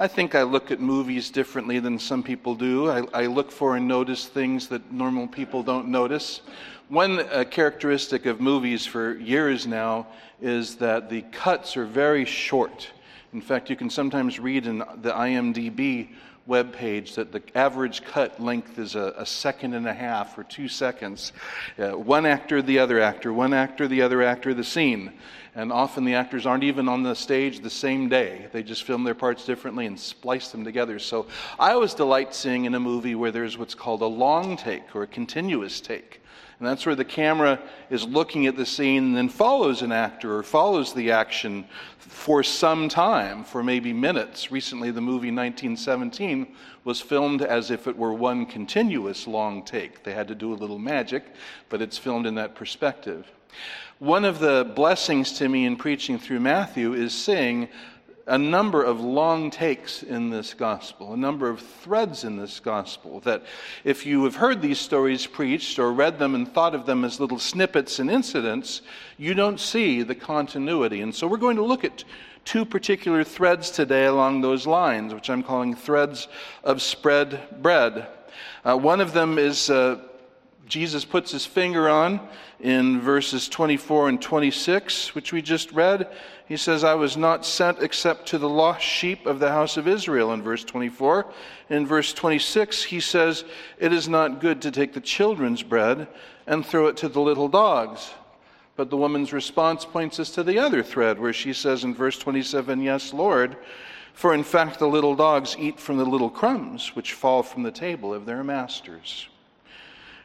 [0.00, 2.88] I think I look at movies differently than some people do.
[2.88, 6.42] I, I look for and notice things that normal people don't notice.
[6.88, 10.06] One uh, characteristic of movies for years now
[10.40, 12.88] is that the cuts are very short.
[13.32, 16.10] In fact, you can sometimes read in the IMDb
[16.48, 20.42] web page that the average cut length is a, a second and a half or
[20.42, 21.32] two seconds.
[21.78, 25.12] Uh, one actor, the other actor, one actor, the other actor, the scene.
[25.54, 28.46] And often the actors aren't even on the stage the same day.
[28.52, 30.98] They just film their parts differently and splice them together.
[30.98, 31.26] So
[31.58, 35.02] I always delight seeing in a movie where there's what's called a long take or
[35.02, 36.22] a continuous take.
[36.58, 40.36] And that's where the camera is looking at the scene and then follows an actor
[40.36, 41.64] or follows the action
[41.98, 44.50] for some time, for maybe minutes.
[44.50, 46.48] Recently, the movie 1917
[46.82, 50.02] was filmed as if it were one continuous long take.
[50.02, 51.26] They had to do a little magic,
[51.68, 53.30] but it's filmed in that perspective.
[54.00, 57.68] One of the blessings to me in preaching through Matthew is seeing
[58.28, 63.20] a number of long takes in this gospel, a number of threads in this gospel.
[63.20, 63.42] That
[63.84, 67.20] if you have heard these stories preached or read them and thought of them as
[67.20, 68.82] little snippets and incidents,
[69.16, 71.00] you don't see the continuity.
[71.00, 72.04] And so we're going to look at
[72.44, 76.28] two particular threads today along those lines, which I'm calling threads
[76.62, 78.08] of spread bread.
[78.62, 80.00] Uh, one of them is uh,
[80.66, 82.20] Jesus puts his finger on
[82.60, 86.08] in verses 24 and 26, which we just read.
[86.46, 89.86] He says, I was not sent except to the lost sheep of the house of
[89.86, 91.26] Israel, in verse 24.
[91.70, 93.44] In verse 26, he says,
[93.78, 96.08] It is not good to take the children's bread
[96.46, 98.10] and throw it to the little dogs.
[98.74, 102.18] But the woman's response points us to the other thread, where she says in verse
[102.18, 103.56] 27, Yes, Lord,
[104.14, 107.70] for in fact the little dogs eat from the little crumbs which fall from the
[107.70, 109.28] table of their masters.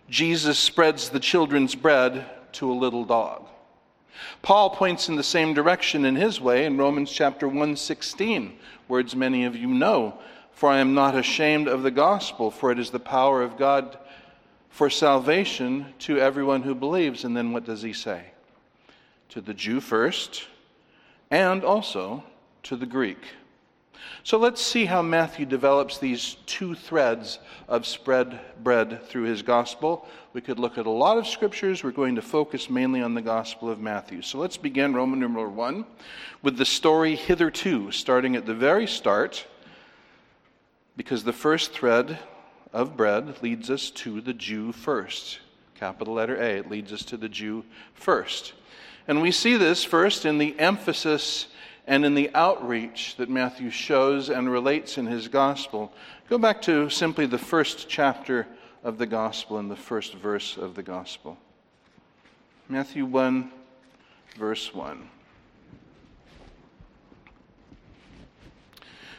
[0.09, 3.47] Jesus spreads the children's bread to a little dog.
[4.41, 9.45] Paul points in the same direction in his way in Romans chapter 1:16, words many
[9.45, 10.19] of you know,
[10.51, 13.97] for I am not ashamed of the gospel, for it is the power of God
[14.69, 17.23] for salvation to everyone who believes.
[17.23, 18.31] And then what does he say?
[19.29, 20.47] To the Jew first,
[21.31, 22.23] and also
[22.63, 23.19] to the Greek.
[24.23, 30.07] So let's see how Matthew develops these two threads of spread bread through his gospel.
[30.31, 31.83] We could look at a lot of scriptures.
[31.83, 34.21] We're going to focus mainly on the gospel of Matthew.
[34.21, 35.85] So let's begin Roman numeral 1
[36.41, 39.45] with the story hitherto, starting at the very start,
[40.95, 42.17] because the first thread
[42.71, 45.39] of bread leads us to the Jew first.
[45.75, 48.53] Capital letter A, it leads us to the Jew first.
[49.07, 51.47] And we see this first in the emphasis
[51.87, 55.91] and in the outreach that Matthew shows and relates in his gospel.
[56.29, 58.47] Go back to simply the first chapter
[58.83, 61.37] of the gospel and the first verse of the gospel.
[62.69, 63.51] Matthew 1,
[64.37, 65.09] verse 1.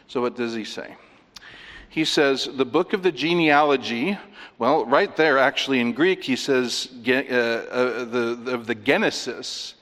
[0.06, 0.96] So, what does he say?
[1.88, 4.18] He says, the book of the genealogy,
[4.58, 9.74] well, right there, actually in Greek, he says uh, uh, the, of the Genesis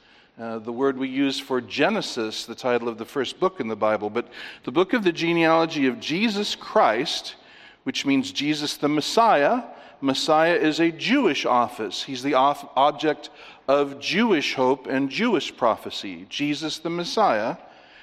[0.43, 3.77] uh, the word we use for Genesis, the title of the first book in the
[3.77, 4.27] Bible, but
[4.65, 7.37] the book of the genealogy of Jesus Christ,
[7.85, 9.63] which means Jesus the Messiah.
[10.01, 12.03] Messiah is a Jewish office.
[12.03, 13.31] He's the object
[13.69, 16.27] of Jewish hope and Jewish prophecy.
[16.29, 17.57] Jesus the Messiah.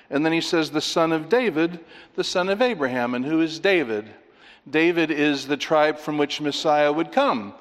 [0.09, 1.81] And then he says, the son of David,
[2.15, 3.15] the son of Abraham.
[3.15, 4.05] And who is David?
[4.69, 7.53] David is the tribe from which Messiah would come.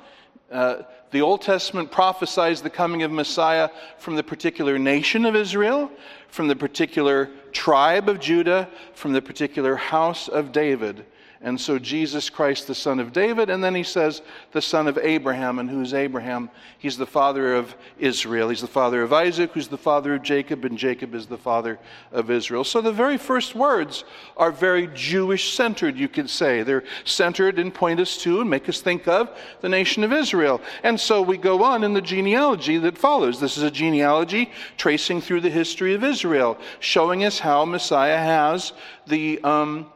[0.53, 5.91] Uh, the Old Testament prophesies the coming of Messiah from the particular nation of Israel,
[6.29, 11.05] from the particular tribe of Judah, from the particular house of David.
[11.41, 14.99] And so Jesus Christ, the son of David, and then he says the son of
[14.99, 15.61] Abraham.
[15.61, 16.51] And who's Abraham?
[16.79, 18.49] He's the father of Israel.
[18.49, 21.79] He's the father of Isaac, who's the father of Jacob, and Jacob is the father
[22.11, 22.65] of Israel.
[22.65, 24.03] So the very first words
[24.37, 26.65] are very Jewish centered, you could say.
[26.65, 30.61] They're centered and point us to and make us think of the nation of Israel.
[30.83, 33.39] And so we go on in the genealogy that follows.
[33.39, 38.73] This is a genealogy tracing through the history of Israel, showing us how Messiah has
[39.07, 39.87] the um,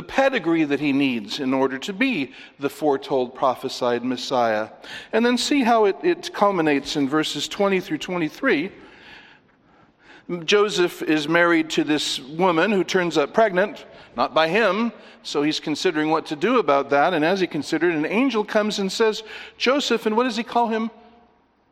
[0.00, 4.70] the pedigree that he needs in order to be the foretold prophesied Messiah.
[5.12, 8.72] And then see how it, it culminates in verses 20 through 23.
[10.46, 13.84] Joseph is married to this woman who turns up pregnant,
[14.16, 14.90] not by him,
[15.22, 17.12] so he's considering what to do about that.
[17.12, 19.22] And as he considered, an angel comes and says,
[19.58, 20.90] Joseph, and what does he call him?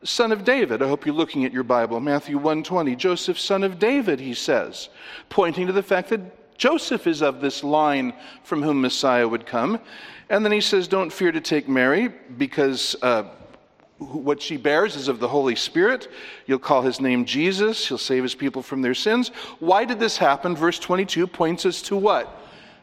[0.04, 0.82] Son of David.
[0.82, 1.98] I hope you're looking at your Bible.
[1.98, 2.94] Matthew 1:20.
[2.98, 4.90] Joseph, son of David, he says,
[5.30, 6.20] pointing to the fact that
[6.58, 8.12] Joseph is of this line
[8.42, 9.80] from whom Messiah would come.
[10.28, 13.24] And then he says, Don't fear to take Mary, because uh,
[13.98, 16.08] what she bears is of the Holy Spirit.
[16.46, 17.86] You'll call his name Jesus.
[17.88, 19.28] He'll save his people from their sins.
[19.58, 20.54] Why did this happen?
[20.54, 22.37] Verse 22 points us to what?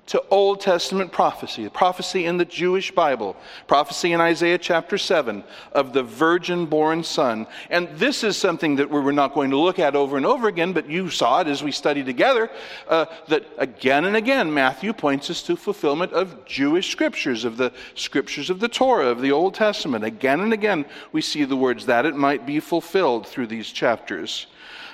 [0.07, 3.35] To Old Testament prophecy, prophecy in the Jewish Bible,
[3.65, 7.47] prophecy in Isaiah chapter 7 of the virgin born son.
[7.71, 10.73] And this is something that we're not going to look at over and over again,
[10.73, 12.51] but you saw it as we studied together,
[12.87, 17.73] uh, that again and again Matthew points us to fulfillment of Jewish scriptures, of the
[17.95, 20.03] scriptures of the Torah, of the Old Testament.
[20.03, 24.45] Again and again we see the words that it might be fulfilled through these chapters.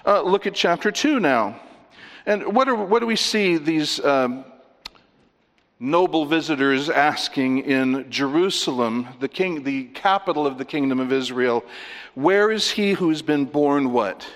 [0.05, 1.59] Uh, look at chapter 2 now.
[2.25, 4.45] And what, are, what do we see these um,
[5.81, 11.65] noble visitors asking in Jerusalem, the, king, the capital of the kingdom of Israel,
[12.13, 14.27] where is he who's been born what?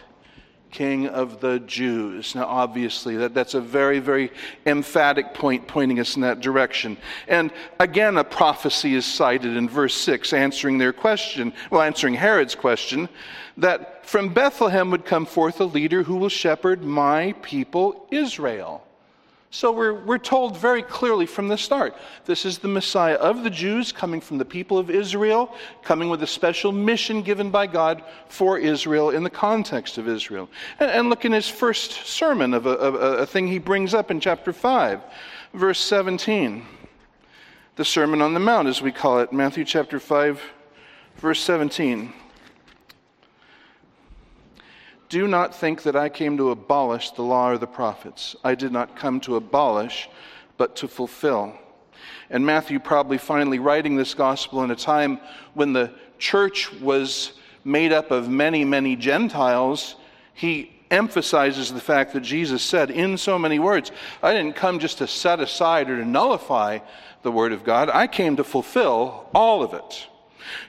[0.72, 2.34] King of the Jews.
[2.34, 4.32] Now, obviously, that, that's a very, very
[4.66, 6.98] emphatic point pointing us in that direction.
[7.28, 12.56] And again, a prophecy is cited in verse 6, answering their question, well, answering Herod's
[12.56, 13.08] question,
[13.58, 18.85] that from Bethlehem would come forth a leader who will shepherd my people Israel.
[19.52, 21.96] So we're, we're told very clearly from the start
[22.26, 26.22] this is the Messiah of the Jews, coming from the people of Israel, coming with
[26.24, 30.50] a special mission given by God for Israel in the context of Israel.
[30.80, 34.12] And, and look in his first sermon of a, of a thing he brings up
[34.12, 35.02] in chapter 5,
[35.54, 36.66] verse 17.
[37.78, 40.42] The Sermon on the Mount, as we call it, Matthew chapter 5,
[41.18, 42.14] verse 17.
[45.16, 48.36] Do not think that I came to abolish the law or the prophets.
[48.44, 50.10] I did not come to abolish,
[50.58, 51.58] but to fulfill.
[52.30, 55.22] And Matthew, probably finally writing this gospel in a time
[55.54, 57.32] when the church was
[57.64, 59.96] made up of many, many Gentiles,
[60.34, 64.98] he emphasizes the fact that Jesus said in so many words, I didn't come just
[64.98, 66.80] to set aside or to nullify
[67.22, 70.10] the Word of God, I came to fulfill all of it.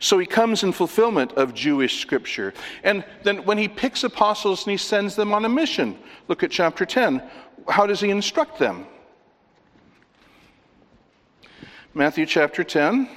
[0.01, 2.55] So he comes in fulfillment of Jewish scripture.
[2.85, 6.51] And then when he picks apostles and he sends them on a mission, look at
[6.51, 7.23] chapter 10.
[7.69, 8.87] How does he instruct them?
[11.95, 13.09] Matthew chapter 10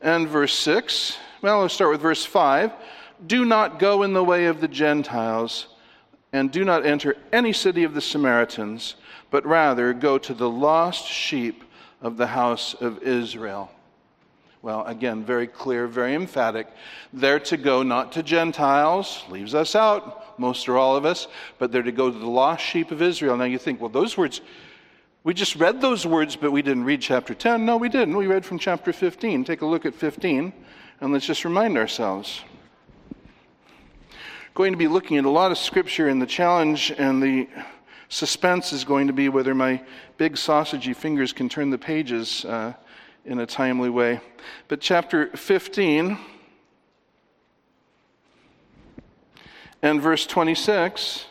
[0.00, 1.18] and verse 6.
[1.42, 2.72] Well, let's start with verse 5.
[3.26, 5.66] Do not go in the way of the Gentiles,
[6.32, 8.94] and do not enter any city of the Samaritans,
[9.30, 11.64] but rather go to the lost sheep
[12.00, 13.70] of the house of Israel.
[14.60, 16.66] Well, again, very clear, very emphatic.
[17.12, 21.28] They're to go not to Gentiles, leaves us out, most or all of us,
[21.58, 23.36] but they're to go to the lost sheep of Israel.
[23.36, 24.40] Now you think, well, those words,
[25.22, 27.64] we just read those words, but we didn't read chapter 10.
[27.64, 28.16] No, we didn't.
[28.16, 29.44] We read from chapter 15.
[29.44, 30.52] Take a look at 15,
[31.00, 32.42] and let's just remind ourselves.
[34.54, 37.48] Going to be looking at a lot of scripture, and the challenge and the
[38.08, 39.80] suspense is going to be whether my
[40.16, 42.44] big sausagey fingers can turn the pages.
[42.44, 42.72] Uh,
[43.28, 44.20] in a timely way.
[44.68, 46.18] But chapter 15
[49.82, 51.26] and verse 26.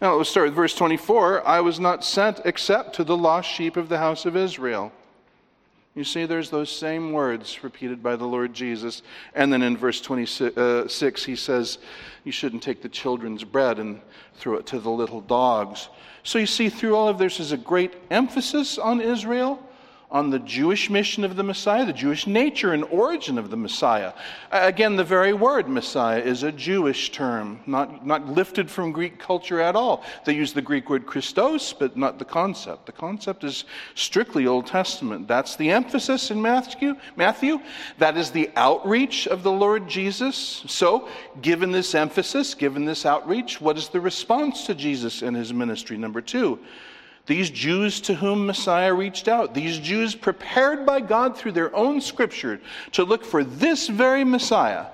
[0.00, 1.46] Now let's start with verse 24.
[1.46, 4.92] I was not sent except to the lost sheep of the house of Israel.
[5.94, 9.02] You see, there's those same words repeated by the Lord Jesus.
[9.34, 11.78] And then in verse 26, uh, he says,
[12.24, 14.00] You shouldn't take the children's bread and
[14.34, 15.90] throw it to the little dogs.
[16.22, 19.62] So you see, through all of this is a great emphasis on Israel
[20.10, 24.12] on the Jewish mission of the Messiah, the Jewish nature and origin of the Messiah.
[24.50, 29.60] Again, the very word Messiah is a Jewish term, not, not lifted from Greek culture
[29.60, 30.02] at all.
[30.24, 32.86] They use the Greek word Christos, but not the concept.
[32.86, 33.64] The concept is
[33.94, 35.28] strictly Old Testament.
[35.28, 36.96] That's the emphasis in Matthew.
[37.14, 37.60] Matthew.
[37.98, 40.64] That is the outreach of the Lord Jesus.
[40.66, 41.08] So,
[41.40, 45.96] given this emphasis, given this outreach, what is the response to Jesus and his ministry?
[45.96, 46.58] Number two,
[47.30, 52.00] these Jews to whom Messiah reached out, these Jews prepared by God through their own
[52.00, 52.60] scripture
[52.90, 54.86] to look for this very Messiah,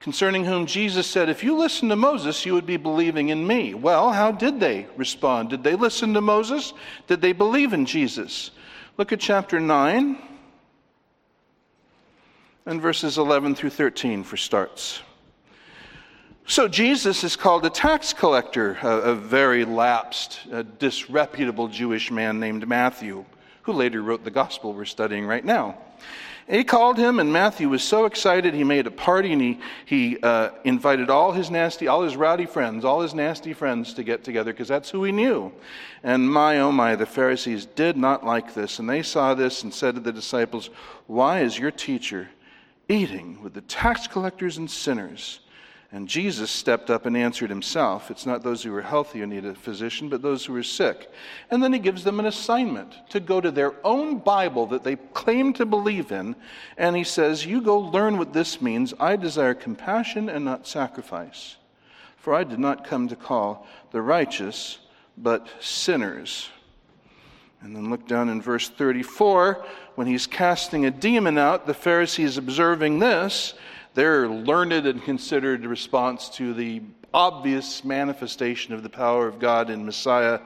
[0.00, 3.74] concerning whom Jesus said, If you listen to Moses, you would be believing in me.
[3.74, 5.50] Well, how did they respond?
[5.50, 6.72] Did they listen to Moses?
[7.06, 8.50] Did they believe in Jesus?
[8.96, 10.18] Look at chapter 9
[12.66, 15.00] and verses 11 through 13 for starts.
[16.48, 22.38] So Jesus is called a tax collector, a, a very lapsed, a disreputable Jewish man
[22.38, 23.24] named Matthew,
[23.62, 25.76] who later wrote the gospel we're studying right now.
[26.48, 30.18] he called him, and Matthew was so excited he made a party and he, he
[30.22, 34.22] uh, invited all his nasty, all his rowdy friends, all his nasty friends to get
[34.22, 35.52] together because that's who he knew.
[36.04, 38.78] And my, oh my, the Pharisees did not like this.
[38.78, 40.70] And they saw this and said to the disciples,
[41.08, 42.28] Why is your teacher
[42.88, 45.40] eating with the tax collectors and sinners?
[45.96, 48.10] And Jesus stepped up and answered himself.
[48.10, 51.10] It's not those who are healthy who need a physician, but those who are sick.
[51.50, 54.96] And then he gives them an assignment to go to their own Bible that they
[54.96, 56.36] claim to believe in.
[56.76, 58.92] And he says, You go learn what this means.
[59.00, 61.56] I desire compassion and not sacrifice.
[62.18, 64.76] For I did not come to call the righteous,
[65.16, 66.50] but sinners.
[67.62, 69.64] And then look down in verse 34.
[69.94, 73.54] When he's casting a demon out, the Pharisees observing this,
[73.96, 76.82] their learned and considered response to the
[77.14, 80.40] obvious manifestation of the power of God in Messiah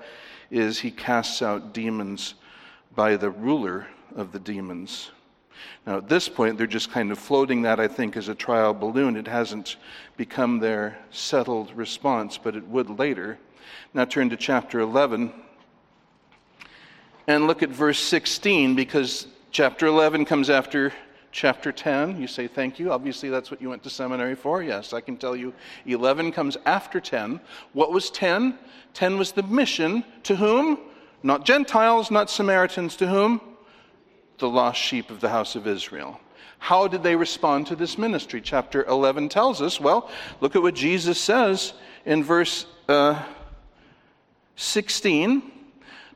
[0.52, 2.35] is he casts out demons
[2.95, 5.11] by the ruler of the demons.
[5.85, 8.73] Now, at this point, they're just kind of floating that, I think, as a trial
[8.73, 9.16] balloon.
[9.16, 9.78] It hasn't
[10.16, 13.37] become their settled response, but it would later.
[13.92, 15.33] Now, turn to chapter 11
[17.26, 20.92] and look at verse 16 because chapter 11 comes after
[21.33, 22.21] chapter 10.
[22.21, 22.93] You say, Thank you.
[22.93, 24.63] Obviously, that's what you went to seminary for.
[24.63, 25.55] Yes, I can tell you
[25.87, 27.41] 11 comes after 10.
[27.73, 28.59] What was 10?
[28.95, 30.79] 10 was the mission to whom?
[31.23, 32.97] Not Gentiles, not Samaritans.
[32.97, 33.41] To whom?
[34.39, 36.21] The lost sheep of the house of Israel.
[36.59, 38.41] How did they respond to this ministry?
[38.41, 39.81] Chapter 11 tells us.
[39.81, 40.11] Well,
[40.41, 41.73] look at what Jesus says
[42.05, 43.23] in verse uh,
[44.57, 45.43] 16.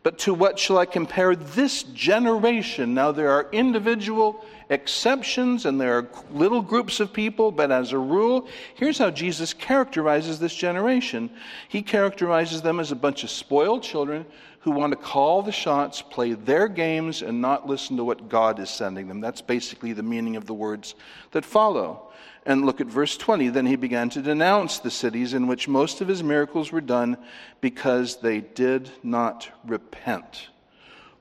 [0.02, 2.92] But to what shall I compare this generation?
[2.92, 7.98] Now, there are individual exceptions and there are little groups of people, but as a
[7.98, 11.30] rule, here's how Jesus characterizes this generation.
[11.68, 14.26] He characterizes them as a bunch of spoiled children
[14.60, 18.58] who want to call the shots, play their games, and not listen to what God
[18.58, 19.20] is sending them.
[19.20, 20.94] That's basically the meaning of the words
[21.32, 22.10] that follow.
[22.46, 23.48] And look at verse 20.
[23.48, 27.18] Then he began to denounce the cities in which most of his miracles were done
[27.60, 30.48] because they did not repent.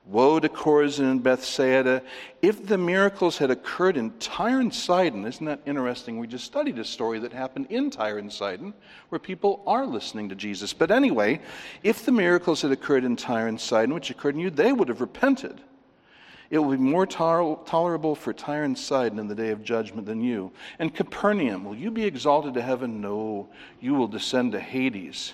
[0.06, 2.02] Woe to Chorazin and Bethsaida.
[2.42, 6.18] If the miracles had occurred in Tyre and Sidon, isn't that interesting?
[6.18, 8.74] We just studied a story that happened in Tyre and Sidon
[9.08, 10.74] where people are listening to Jesus.
[10.74, 11.40] But anyway,
[11.82, 14.88] if the miracles had occurred in Tyre and Sidon, which occurred in you, they would
[14.88, 15.62] have repented.
[16.50, 20.20] It will be more tolerable for Tyre and Sidon in the day of judgment than
[20.20, 20.52] you.
[20.78, 23.00] And Capernaum, will you be exalted to heaven?
[23.00, 23.48] No,
[23.80, 25.32] you will descend to Hades.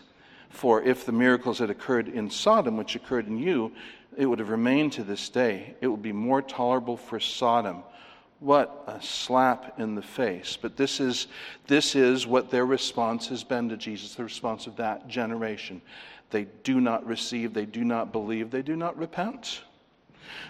[0.49, 3.73] For if the miracles had occurred in Sodom, which occurred in you,
[4.17, 5.75] it would have remained to this day.
[5.81, 7.83] It would be more tolerable for Sodom.
[8.41, 10.57] What a slap in the face.
[10.61, 11.27] But this is,
[11.67, 15.83] this is what their response has been to Jesus, the response of that generation.
[16.31, 19.63] They do not receive, they do not believe, they do not repent.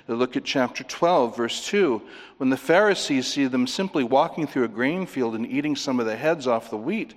[0.06, 2.02] Look at chapter 12, verse 2.
[2.36, 6.06] When the Pharisees see them simply walking through a grain field and eating some of
[6.06, 7.14] the heads off the wheat,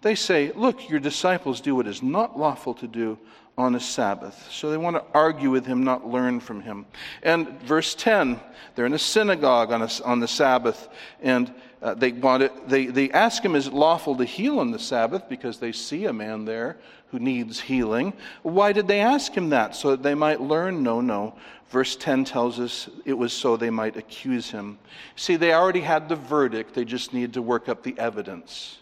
[0.00, 3.18] they say, Look, your disciples do what is not lawful to do
[3.58, 4.48] on a Sabbath.
[4.52, 6.86] So they want to argue with him, not learn from him.
[7.24, 8.40] And verse 10,
[8.74, 10.88] they're in a synagogue on, a, on the Sabbath,
[11.20, 14.70] and uh, they, want it, they, they ask him, Is it lawful to heal on
[14.70, 15.28] the Sabbath?
[15.28, 16.78] Because they see a man there
[17.10, 18.12] who needs healing.
[18.42, 19.74] Why did they ask him that?
[19.74, 20.82] So that they might learn?
[20.84, 21.34] No, no.
[21.70, 24.78] Verse 10 tells us it was so they might accuse him.
[25.16, 28.78] See, they already had the verdict, they just needed to work up the evidence.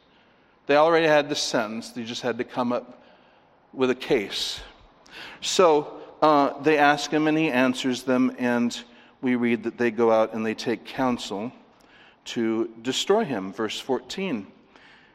[0.66, 3.02] They already had the sentence, they just had to come up
[3.76, 4.61] with a case.
[5.40, 8.76] So uh, they ask him, and he answers them, and
[9.21, 11.52] we read that they go out and they take counsel
[12.25, 13.52] to destroy him.
[13.52, 14.47] Verse 14.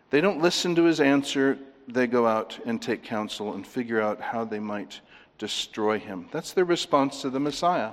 [0.09, 4.21] They don't listen to his answer, they go out and take counsel and figure out
[4.21, 5.01] how they might
[5.37, 6.27] destroy him.
[6.31, 7.91] That's their response to the Messiah.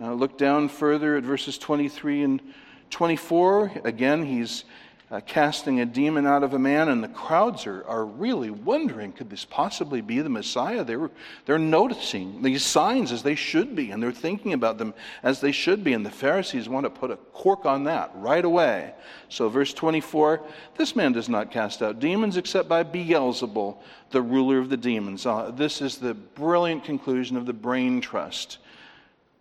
[0.00, 2.42] Uh, look down further at verses 23 and
[2.90, 3.72] 24.
[3.84, 4.64] Again, he's
[5.12, 9.12] uh, casting a demon out of a man, and the crowds are, are really wondering
[9.12, 10.82] could this possibly be the Messiah?
[10.82, 11.10] They're,
[11.44, 15.52] they're noticing these signs as they should be, and they're thinking about them as they
[15.52, 18.94] should be, and the Pharisees want to put a cork on that right away.
[19.28, 20.40] So, verse 24
[20.78, 23.76] this man does not cast out demons except by Beelzebul,
[24.12, 25.26] the ruler of the demons.
[25.26, 28.56] Uh, this is the brilliant conclusion of the brain trust.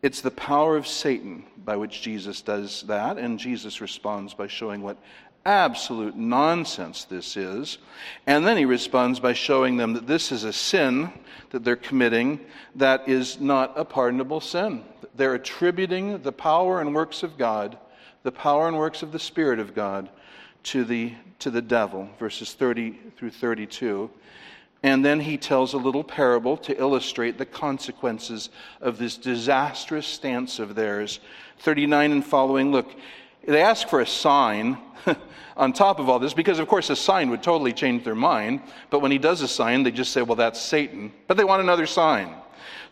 [0.02, 4.82] It's the power of Satan by which Jesus does that, and Jesus responds by showing
[4.82, 4.98] what
[5.46, 7.78] absolute nonsense this is.
[8.28, 11.12] And then he responds by showing them that this is a sin
[11.52, 12.40] that they're committing
[12.76, 14.84] that is not a pardonable sin.
[15.16, 17.78] They're attributing the power and works of God,
[18.24, 20.10] the power and works of the Spirit of God,
[20.64, 24.10] to the, to the devil, verses 30 through 32.
[24.84, 30.60] And then he tells a little parable to illustrate the consequences of this disastrous stance
[30.60, 31.20] of theirs.
[31.60, 32.96] 39 and following, look,
[33.46, 34.78] they ask for a sign
[35.58, 38.62] on top of all this because, of course, a sign would totally change their mind.
[38.90, 41.12] But when he does a sign, they just say, well, that's Satan.
[41.28, 42.36] But they want another sign.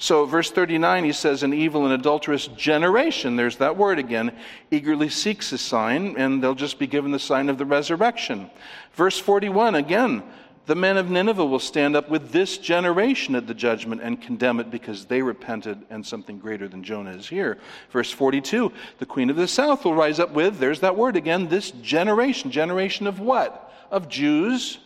[0.02, 4.32] So, verse 39, he says, An evil and adulterous generation, there's that word again,
[4.72, 8.50] eagerly seeks a sign, and they'll just be given the sign of the resurrection.
[8.94, 10.24] Verse 41, again,
[10.70, 14.60] the men of Nineveh will stand up with this generation at the judgment and condemn
[14.60, 17.58] it because they repented and something greater than Jonah is here.
[17.90, 21.48] Verse 42 The queen of the south will rise up with, there's that word again,
[21.48, 22.52] this generation.
[22.52, 23.74] Generation of what?
[23.90, 24.78] Of Jews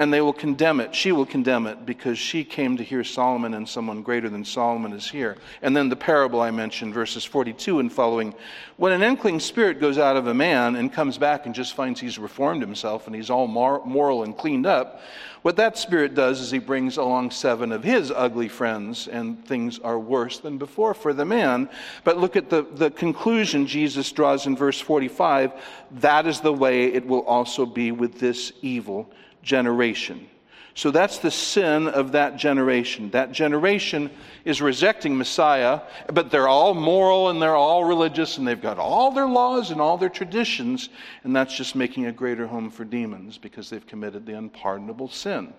[0.00, 0.94] and they will condemn it.
[0.94, 4.94] She will condemn it because she came to hear Solomon, and someone greater than Solomon
[4.94, 5.36] is here.
[5.60, 8.34] And then the parable I mentioned, verses 42 and following.
[8.78, 12.00] When an unclean spirit goes out of a man and comes back and just finds
[12.00, 15.02] he's reformed himself and he's all moral and cleaned up,
[15.42, 19.78] what that spirit does is he brings along seven of his ugly friends, and things
[19.80, 21.68] are worse than before for the man.
[22.04, 25.52] But look at the, the conclusion Jesus draws in verse 45
[25.92, 29.10] that is the way it will also be with this evil
[29.42, 30.28] generation.
[30.74, 33.10] So that's the sin of that generation.
[33.10, 34.10] That generation
[34.44, 35.80] is rejecting Messiah,
[36.12, 39.80] but they're all moral and they're all religious and they've got all their laws and
[39.80, 40.88] all their traditions,
[41.24, 45.52] and that's just making a greater home for demons because they've committed the unpardonable sin.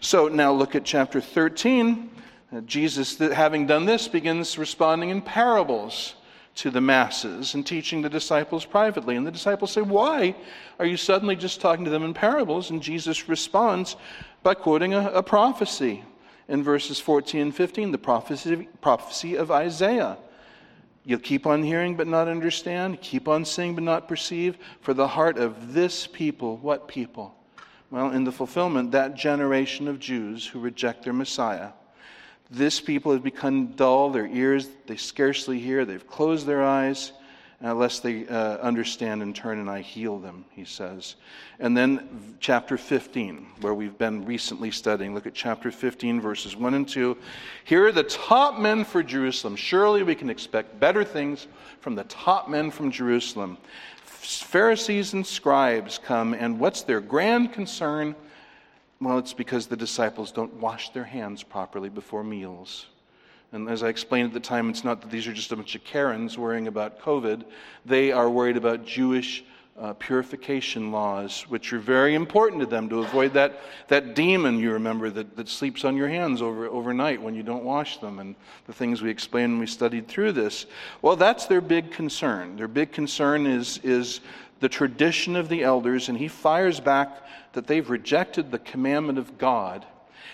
[0.00, 2.10] So now look at chapter 13.
[2.52, 6.14] Uh, Jesus, having done this, begins responding in parables
[6.56, 9.16] to the masses and teaching the disciples privately.
[9.16, 10.34] And the disciples say, Why
[10.78, 12.70] are you suddenly just talking to them in parables?
[12.70, 13.96] And Jesus responds
[14.42, 16.04] by quoting a, a prophecy
[16.48, 20.18] in verses 14 and 15, the prophecy, prophecy of Isaiah.
[21.04, 25.08] You'll keep on hearing but not understand, keep on seeing but not perceive, for the
[25.08, 27.34] heart of this people, what people?
[27.90, 31.70] Well, in the fulfillment, that generation of Jews who reject their Messiah
[32.54, 37.12] this people have become dull, their ears, they scarcely hear, they've closed their eyes,
[37.60, 41.16] unless they uh, understand and turn and I heal them, he says.
[41.58, 45.14] And then chapter 15, where we've been recently studying.
[45.14, 47.16] Look at chapter 15, verses 1 and 2.
[47.64, 49.56] Here are the top men for Jerusalem.
[49.56, 51.46] Surely we can expect better things
[51.80, 53.56] from the top men from Jerusalem.
[54.04, 58.14] Pharisees and scribes come, and what's their grand concern?
[59.00, 62.86] Well, it's because the disciples don't wash their hands properly before meals.
[63.52, 65.74] And as I explained at the time, it's not that these are just a bunch
[65.74, 67.44] of Karens worrying about COVID.
[67.86, 69.44] They are worried about Jewish
[69.78, 74.72] uh, purification laws, which are very important to them to avoid that, that demon, you
[74.72, 78.36] remember, that, that sleeps on your hands over, overnight when you don't wash them, and
[78.66, 80.66] the things we explained when we studied through this.
[81.02, 82.56] Well, that's their big concern.
[82.56, 84.20] Their big concern is, is
[84.64, 87.22] the tradition of the elders, and he fires back
[87.52, 89.84] that they've rejected the commandment of God.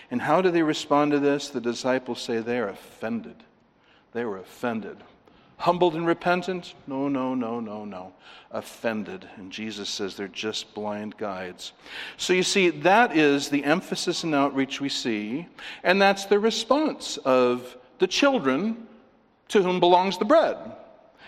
[0.09, 1.49] And how do they respond to this?
[1.49, 3.35] The disciples say they are offended.
[4.13, 4.99] They were offended.
[5.57, 6.75] Humbled and repentant?
[6.87, 8.13] No, no, no, no, no.
[8.53, 9.29] Offended.
[9.35, 11.73] And Jesus says they're just blind guides.
[12.17, 15.49] So you see, that is the emphasis and outreach we see,
[15.83, 18.87] and that's the response of the children
[19.49, 20.57] to whom belongs the bread.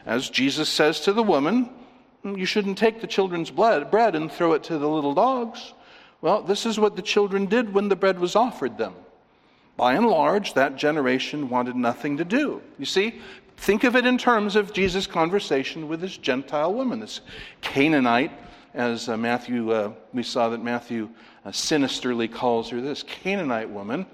[0.07, 1.69] As Jesus says to the woman,
[2.25, 5.75] you shouldn't take the children's bread and throw it to the little dogs.
[6.21, 8.95] Well, this is what the children did when the bread was offered them.
[9.77, 12.63] By and large, that generation wanted nothing to do.
[12.79, 13.21] You see,
[13.57, 17.23] think of it in terms of Jesus' conversation with this Gentile woman, this
[17.61, 18.31] Canaanite,
[18.75, 21.11] as uh, Matthew, uh, we saw that Matthew
[21.45, 24.07] uh, sinisterly calls her this Canaanite woman,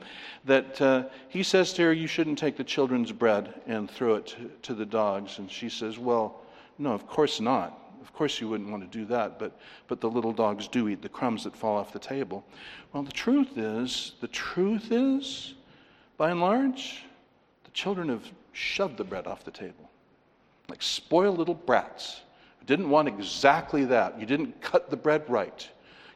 [0.44, 4.27] that uh, he says to her, You shouldn't take the children's bread and throw it
[4.29, 5.38] to, to the dogs.
[5.38, 6.40] And she says, Well,
[6.79, 7.79] no, of course not.
[8.00, 11.02] Of course, you wouldn't want to do that, but, but the little dogs do eat
[11.02, 12.44] the crumbs that fall off the table.
[12.92, 15.54] Well, the truth is, the truth is,
[16.16, 17.04] by and large,
[17.64, 19.90] the children have shoved the bread off the table.
[20.68, 22.22] Like spoiled little brats.
[22.68, 24.20] Didn't want exactly that.
[24.20, 25.66] You didn't cut the bread right.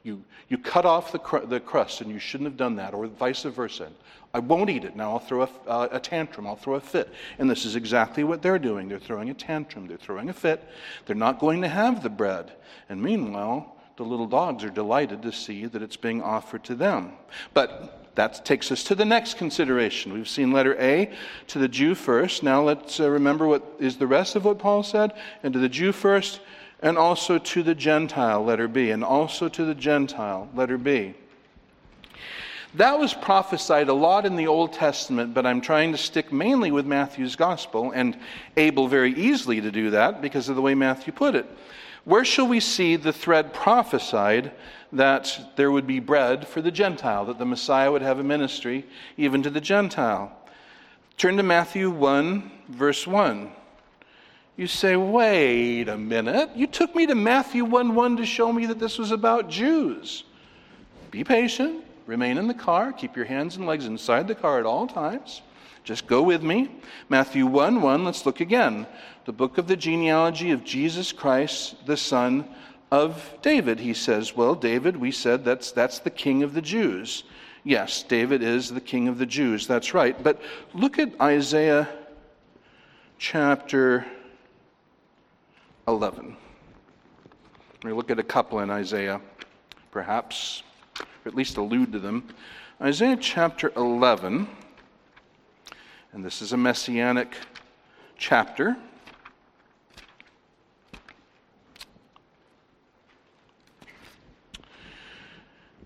[0.02, 3.06] You, you cut off the, cr- the crust, and you shouldn't have done that, or
[3.06, 3.88] vice versa.
[4.34, 4.96] I won't eat it.
[4.96, 6.46] Now I'll throw a, uh, a, tantrum.
[6.46, 7.12] I'll throw a fit.
[7.38, 8.88] And this is exactly what they're doing.
[8.88, 9.86] They're throwing a tantrum.
[9.86, 10.66] They're throwing a fit.
[11.06, 12.52] They're not going to have the bread.
[12.88, 17.12] And meanwhile, the little dogs are delighted to see that it's being offered to them.
[17.52, 20.12] But that takes us to the next consideration.
[20.12, 21.12] We've seen letter A
[21.48, 22.42] to the Jew first.
[22.42, 25.12] Now let's uh, remember what is the rest of what Paul said.
[25.42, 26.40] And to the Jew first,
[26.82, 31.14] and also to the Gentile, letter B, and also to the Gentile, letter B.
[32.74, 36.70] That was prophesied a lot in the Old Testament, but I'm trying to stick mainly
[36.70, 38.18] with Matthew's gospel and
[38.56, 41.46] able very easily to do that because of the way Matthew put it.
[42.04, 44.52] Where shall we see the thread prophesied
[44.90, 48.86] that there would be bread for the Gentile, that the Messiah would have a ministry
[49.16, 50.32] even to the Gentile?
[51.16, 53.52] Turn to Matthew 1, verse 1.
[54.62, 56.50] You say, wait a minute.
[56.54, 60.22] You took me to Matthew 1 1 to show me that this was about Jews.
[61.10, 61.84] Be patient.
[62.06, 62.92] Remain in the car.
[62.92, 65.42] Keep your hands and legs inside the car at all times.
[65.82, 66.70] Just go with me.
[67.08, 68.04] Matthew 1 1.
[68.04, 68.86] Let's look again.
[69.24, 72.48] The book of the genealogy of Jesus Christ, the son
[72.92, 73.80] of David.
[73.80, 77.24] He says, Well, David, we said that's, that's the king of the Jews.
[77.64, 79.66] Yes, David is the king of the Jews.
[79.66, 80.22] That's right.
[80.22, 80.40] But
[80.72, 81.88] look at Isaiah
[83.18, 84.06] chapter
[85.88, 86.36] 11.
[87.84, 89.20] We look at a couple in Isaiah,
[89.90, 90.62] perhaps
[91.24, 92.28] or at least allude to them.
[92.80, 94.48] Isaiah chapter 11,
[96.12, 97.36] and this is a messianic
[98.16, 98.76] chapter.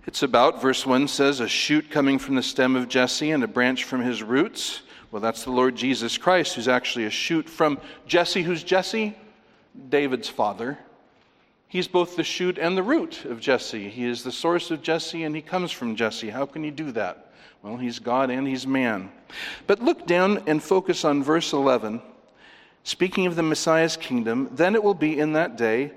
[0.06, 3.48] It's about, verse 1 says, a shoot coming from the stem of Jesse and a
[3.48, 4.82] branch from his roots.
[5.10, 8.42] Well, that's the Lord Jesus Christ, who's actually a shoot from Jesse.
[8.42, 9.14] Who's Jesse?
[9.88, 10.78] David's father.
[11.68, 13.88] He's both the shoot and the root of Jesse.
[13.88, 16.30] He is the source of Jesse and he comes from Jesse.
[16.30, 17.32] How can he do that?
[17.62, 19.10] Well, he's God and he's man.
[19.66, 22.00] But look down and focus on verse 11.
[22.84, 25.92] Speaking of the Messiah's kingdom, then it will be in that day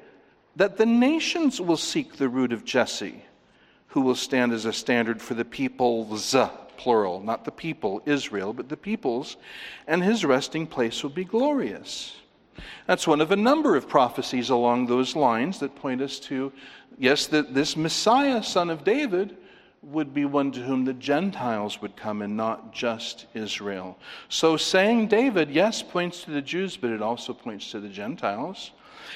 [0.55, 3.23] that the nations will seek the root of Jesse
[3.89, 6.35] who will stand as a standard for the peoples,
[6.77, 9.37] plural, not the people, Israel, but the peoples,
[9.87, 12.15] and his resting place will be glorious.
[12.87, 16.51] That's one of a number of prophecies along those lines that point us to,
[16.97, 19.37] yes, that this Messiah, son of David,
[19.81, 23.97] would be one to whom the Gentiles would come and not just Israel.
[24.27, 28.71] So saying David, yes, points to the Jews, but it also points to the Gentiles.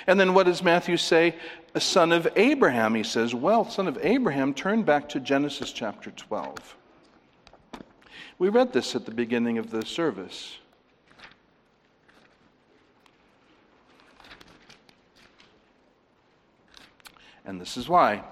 [0.08, 1.36] And then what does Matthew say?
[1.76, 2.96] A son of Abraham.
[2.96, 6.78] He says, well, son of Abraham, turn back to Genesis chapter 12.
[8.40, 10.58] We read this at the beginning of the service.
[17.46, 18.24] And this is why.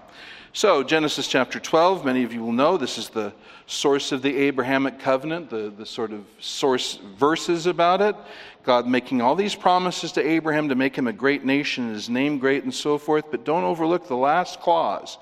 [0.53, 3.33] So, Genesis chapter 12, many of you will know this is the
[3.67, 8.15] source of the Abrahamic covenant, the, the sort of source verses about it.
[8.63, 12.37] God making all these promises to Abraham to make him a great nation, his name
[12.37, 13.25] great, and so forth.
[13.31, 15.17] But don't overlook the last clause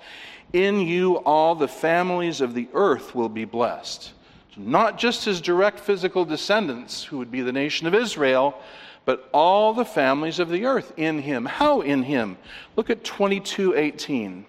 [0.51, 4.13] In you, all the families of the earth will be blessed.
[4.55, 8.59] So not just his direct physical descendants, who would be the nation of Israel,
[9.05, 11.45] but all the families of the earth in him.
[11.45, 12.37] How in him?
[12.75, 14.45] Look at 22:18.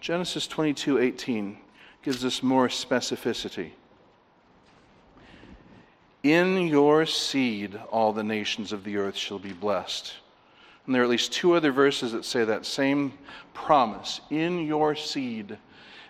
[0.00, 1.58] Genesis 22:18
[2.02, 3.70] gives us more specificity.
[6.22, 10.14] In your seed, all the nations of the earth shall be blessed.
[10.84, 13.12] And there are at least two other verses that say that same
[13.54, 15.58] promise in your seed.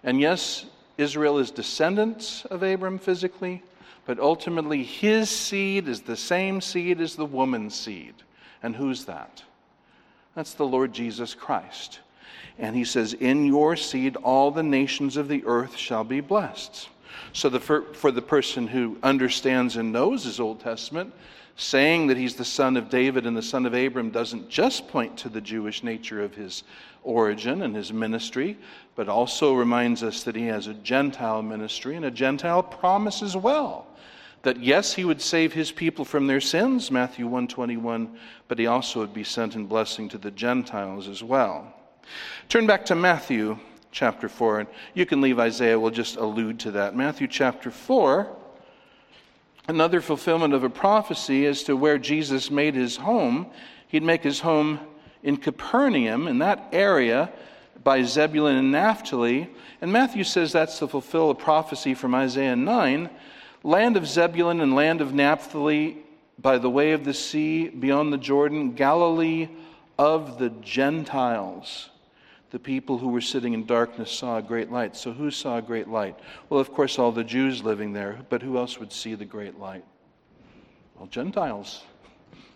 [0.03, 0.67] And yes,
[0.99, 3.63] Israel is descendants of Abram physically,
[4.07, 8.15] but ultimately his seed is the same seed as the woman's seed.
[8.63, 9.43] And who's that?
[10.35, 12.01] That's the Lord Jesus Christ.
[12.59, 16.89] And he says, In your seed, all the nations of the earth shall be blessed.
[17.33, 21.13] So, the, for, for the person who understands and knows his Old Testament,
[21.57, 25.17] saying that he's the son of David and the son of Abram doesn't just point
[25.19, 26.65] to the Jewish nature of his
[27.03, 28.59] origin and his ministry,
[28.95, 33.37] but also reminds us that he has a Gentile ministry and a Gentile promise as
[33.37, 33.87] well.
[34.47, 39.01] That yes, he would save his people from their sins, Matthew 121, but he also
[39.01, 41.75] would be sent in blessing to the Gentiles as well.
[42.49, 43.59] Turn back to Matthew
[43.91, 46.95] chapter 4, and you can leave Isaiah, we'll just allude to that.
[46.95, 48.37] Matthew chapter 4,
[49.67, 53.49] another fulfillment of a prophecy as to where Jesus made his home.
[53.89, 54.79] He'd make his home
[55.25, 57.33] in Capernaum, in that area
[57.83, 59.51] by Zebulun and Naphtali.
[59.81, 63.11] And Matthew says that's to fulfill a prophecy from Isaiah 9
[63.67, 65.99] land of Zebulun and land of Naphtali
[66.39, 69.49] by the way of the sea beyond the Jordan, Galilee
[69.99, 71.91] of the Gentiles
[72.51, 74.97] the people who were sitting in darkness saw a great light.
[74.97, 76.19] So, who saw a great light?
[76.49, 79.59] Well, of course, all the Jews living there, but who else would see the great
[79.59, 79.85] light?
[80.97, 81.83] Well, Gentiles,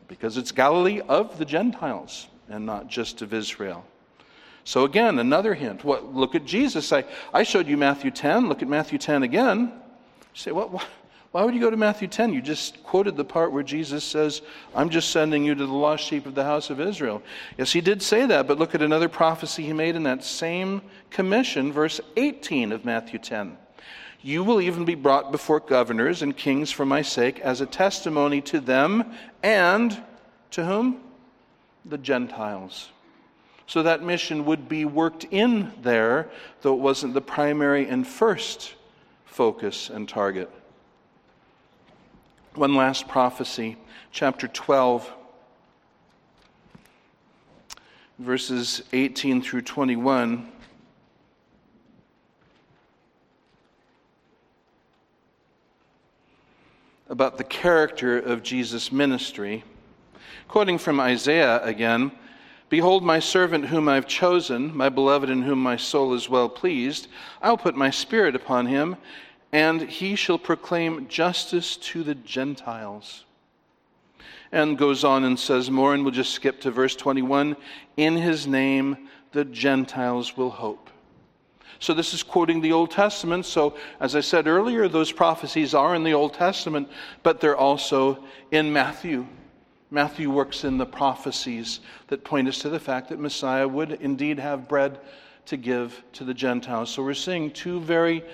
[0.09, 3.85] because it's Galilee of the Gentiles and not just of Israel.
[4.64, 5.85] So, again, another hint.
[5.85, 6.92] What, look at Jesus.
[6.92, 8.49] I, I showed you Matthew 10.
[8.49, 9.73] Look at Matthew 10 again.
[10.35, 10.87] You say, what, what?
[11.33, 12.33] Why would you go to Matthew 10?
[12.33, 14.43] You just quoted the part where Jesus says,
[14.75, 17.23] I'm just sending you to the lost sheep of the house of Israel.
[17.57, 20.83] Yes, he did say that, but look at another prophecy he made in that same
[21.11, 23.57] commission, verse 18 of Matthew 10.
[24.23, 28.40] You will even be brought before governors and kings for my sake as a testimony
[28.43, 30.03] to them and
[30.51, 31.01] to whom?
[31.85, 32.90] The Gentiles.
[33.69, 36.29] So that mission would be worked in there,
[36.62, 38.75] though it wasn't the primary and first
[39.27, 40.51] focus and target.
[42.57, 43.77] One last prophecy,
[44.11, 45.09] chapter 12,
[48.19, 50.51] verses 18 through 21.
[57.09, 59.63] About the character of Jesus' ministry.
[60.49, 62.11] Quoting from Isaiah again
[62.69, 67.07] Behold, my servant whom I've chosen, my beloved in whom my soul is well pleased.
[67.41, 68.97] I'll put my spirit upon him
[69.53, 73.25] and he shall proclaim justice to the Gentiles.
[74.53, 77.57] And goes on and says more, and we'll just skip to verse 21
[77.97, 80.91] In his name the Gentiles will hope.
[81.79, 83.47] So, this is quoting the Old Testament.
[83.47, 86.91] So, as I said earlier, those prophecies are in the Old Testament,
[87.23, 89.27] but they're also in Matthew.
[89.91, 94.39] Matthew works in the prophecies that point us to the fact that Messiah would indeed
[94.39, 95.01] have bread
[95.47, 96.91] to give to the Gentiles.
[96.91, 98.25] So, we're seeing two very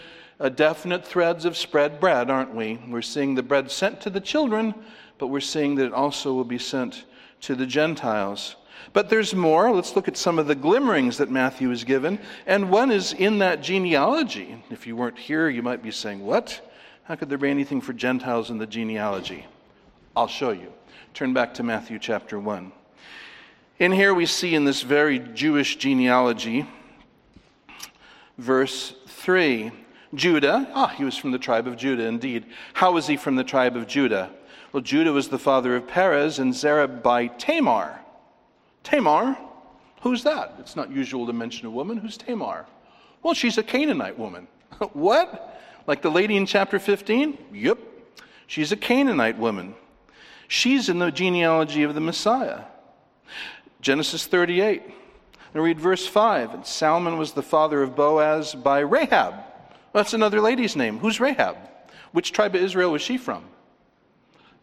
[0.50, 2.78] definite threads of spread bread, aren't we?
[2.88, 4.74] We're seeing the bread sent to the children,
[5.18, 7.04] but we're seeing that it also will be sent
[7.42, 8.56] to the Gentiles.
[8.92, 9.74] But there's more.
[9.74, 12.18] Let's look at some of the glimmerings that Matthew is given.
[12.46, 14.62] And one is in that genealogy.
[14.70, 16.60] If you weren't here, you might be saying, What?
[17.04, 19.46] How could there be anything for Gentiles in the genealogy?
[20.16, 20.72] I'll show you.
[21.14, 22.72] Turn back to Matthew chapter 1.
[23.78, 26.66] In here, we see in this very Jewish genealogy,
[28.38, 29.70] verse 3
[30.14, 32.46] Judah, ah, he was from the tribe of Judah indeed.
[32.74, 34.30] How was he from the tribe of Judah?
[34.72, 38.00] Well, Judah was the father of Perez and Zerah by Tamar.
[38.82, 39.36] Tamar,
[40.02, 40.54] who's that?
[40.58, 41.98] It's not usual to mention a woman.
[41.98, 42.66] Who's Tamar?
[43.22, 44.46] Well, she's a Canaanite woman.
[44.92, 45.60] what?
[45.86, 47.38] Like the lady in chapter 15?
[47.52, 47.78] Yep.
[48.46, 49.74] She's a Canaanite woman.
[50.48, 52.62] She's in the genealogy of the Messiah.
[53.80, 54.82] Genesis 38.
[55.54, 56.54] I read verse 5.
[56.54, 59.34] And Salmon was the father of Boaz by Rahab.
[59.96, 60.98] That's another lady's name.
[60.98, 61.56] Who's Rahab?
[62.12, 63.46] Which tribe of Israel was she from?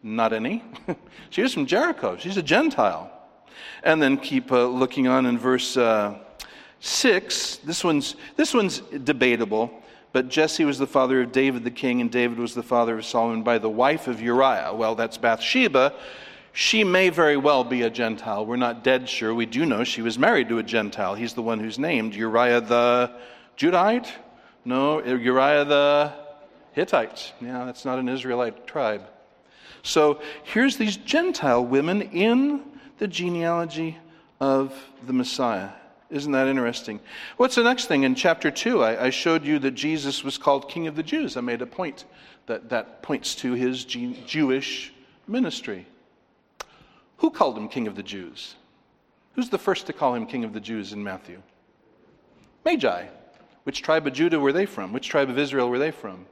[0.00, 0.62] Not any.
[1.30, 2.16] she was from Jericho.
[2.16, 3.10] She's a Gentile.
[3.82, 6.20] And then keep uh, looking on in verse uh,
[6.78, 7.56] 6.
[7.64, 12.12] This one's, this one's debatable, but Jesse was the father of David the king, and
[12.12, 14.72] David was the father of Solomon by the wife of Uriah.
[14.72, 15.94] Well, that's Bathsheba.
[16.52, 18.46] She may very well be a Gentile.
[18.46, 19.34] We're not dead sure.
[19.34, 21.16] We do know she was married to a Gentile.
[21.16, 23.10] He's the one who's named Uriah the
[23.56, 24.12] Judite?
[24.64, 26.12] No, Uriah the
[26.72, 27.32] Hittite.
[27.40, 29.02] Yeah, that's not an Israelite tribe.
[29.82, 32.62] So here's these Gentile women in
[32.98, 33.98] the genealogy
[34.40, 34.74] of
[35.06, 35.70] the Messiah.
[36.10, 37.00] Isn't that interesting?
[37.36, 38.04] What's the next thing?
[38.04, 41.36] In chapter 2, I, I, showed you that Jesus was called King of the Jews.
[41.36, 42.04] I made a point
[42.46, 44.92] that that points to his G- Jewish
[45.26, 45.86] ministry.
[47.18, 48.54] Who called him King of the Jews?
[49.34, 51.42] Who's the first to call him King of the Jews in Matthew?
[52.64, 53.06] Magi.
[53.64, 54.92] Which tribe of Judah were they from?
[54.92, 56.26] Which tribe of Israel were they from?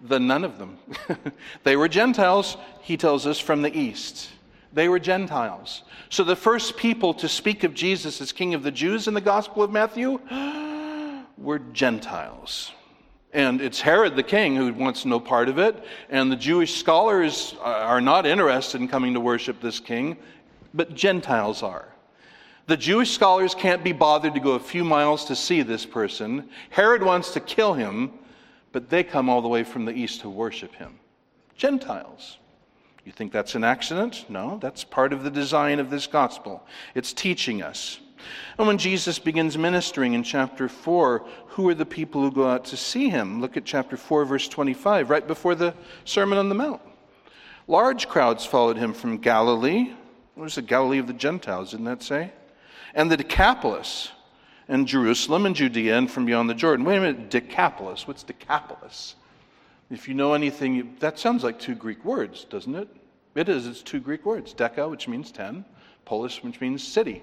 [0.00, 0.78] The none of them.
[1.64, 4.28] they were Gentiles, he tells us, from the east.
[4.72, 5.84] They were Gentiles.
[6.10, 9.20] So the first people to speak of Jesus as King of the Jews in the
[9.20, 10.20] Gospel of Matthew
[11.38, 12.72] were Gentiles.
[13.32, 15.82] And it's Herod the king who wants no part of it.
[16.10, 20.16] And the Jewish scholars are not interested in coming to worship this king,
[20.74, 21.88] but Gentiles are.
[22.66, 26.48] The Jewish scholars can't be bothered to go a few miles to see this person.
[26.70, 28.10] Herod wants to kill him,
[28.72, 30.98] but they come all the way from the east to worship him.
[31.56, 32.38] Gentiles.
[33.04, 34.24] You think that's an accident?
[34.28, 36.66] No, that's part of the design of this gospel.
[36.96, 38.00] It's teaching us.
[38.58, 42.64] And when Jesus begins ministering in chapter 4, who are the people who go out
[42.66, 43.40] to see him?
[43.40, 45.72] Look at chapter 4, verse 25, right before the
[46.04, 46.82] Sermon on the Mount.
[47.68, 49.94] Large crowds followed him from Galilee.
[50.36, 52.32] It was the Galilee of the Gentiles, didn't that say?
[52.96, 54.10] And the Decapolis,
[54.68, 56.84] and Jerusalem and Judea, and from beyond the Jordan.
[56.84, 58.08] Wait a minute, Decapolis.
[58.08, 59.14] What's Decapolis?
[59.90, 62.88] If you know anything, that sounds like two Greek words, doesn't it?
[63.36, 65.64] It is, it's two Greek words Deca, which means ten,
[66.04, 67.22] polis, which means city.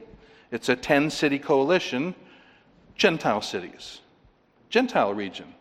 [0.52, 2.14] It's a 10 city coalition,
[2.96, 4.02] Gentile cities,
[4.70, 5.54] Gentile region.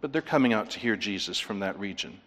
[0.00, 2.20] But they're coming out to hear Jesus from that region.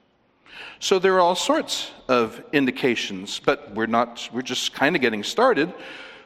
[0.80, 5.24] So there are all sorts of indications, but we're not, we're just kind of getting
[5.24, 5.74] started.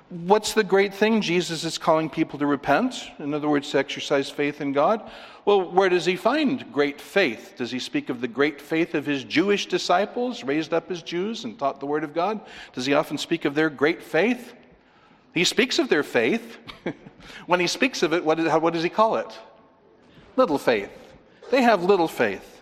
[0.10, 1.22] What's the great thing?
[1.22, 5.02] Jesus is calling people to repent, in other words, to exercise faith in God.
[5.46, 7.56] Well, where does he find great faith?
[7.58, 11.44] Does he speak of the great faith of his Jewish disciples, raised up as Jews
[11.44, 12.39] and taught the Word of God?
[12.74, 14.54] Does he often speak of their great faith?
[15.34, 16.58] He speaks of their faith.
[17.48, 19.38] when he speaks of it, what, is, what does he call it?
[20.36, 20.91] Little faith.
[21.50, 22.62] They have little faith.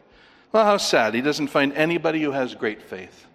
[0.54, 1.14] Well, how sad.
[1.14, 3.28] He doesn't find anybody who has great faith.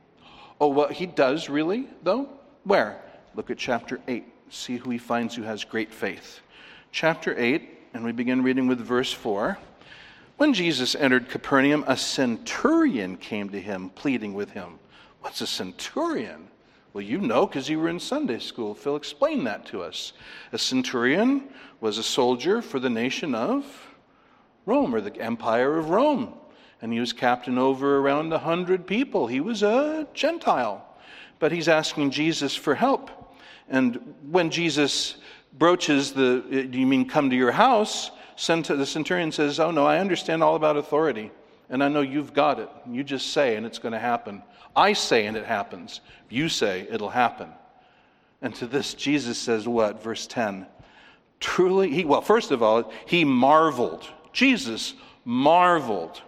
[0.60, 2.30] Oh, well, he does really, though?
[2.64, 3.02] Where?
[3.34, 4.24] Look at chapter 8.
[4.50, 6.40] See who he finds who has great faith.
[6.90, 9.58] Chapter 8, and we begin reading with verse 4.
[10.38, 14.78] When Jesus entered Capernaum, a centurion came to him, pleading with him.
[15.20, 16.48] What's a centurion?
[16.92, 18.74] Well, you know because you were in Sunday school.
[18.74, 20.14] Phil explained that to us.
[20.52, 21.48] A centurion
[21.80, 23.64] was a soldier for the nation of
[24.64, 26.34] Rome, or the empire of Rome.
[26.80, 29.26] And he was captain over around a hundred people.
[29.26, 30.87] He was a Gentile.
[31.38, 33.10] But he's asking Jesus for help.
[33.68, 35.16] And when Jesus
[35.56, 38.10] broaches the, do you mean come to your house?
[38.36, 41.30] The centurion says, Oh, no, I understand all about authority.
[41.70, 42.68] And I know you've got it.
[42.88, 44.42] You just say, and it's going to happen.
[44.74, 46.00] I say, and it happens.
[46.30, 47.50] You say, it'll happen.
[48.40, 50.02] And to this, Jesus says, What?
[50.02, 50.66] Verse 10
[51.40, 54.06] Truly, he, well, first of all, he marveled.
[54.32, 56.22] Jesus marveled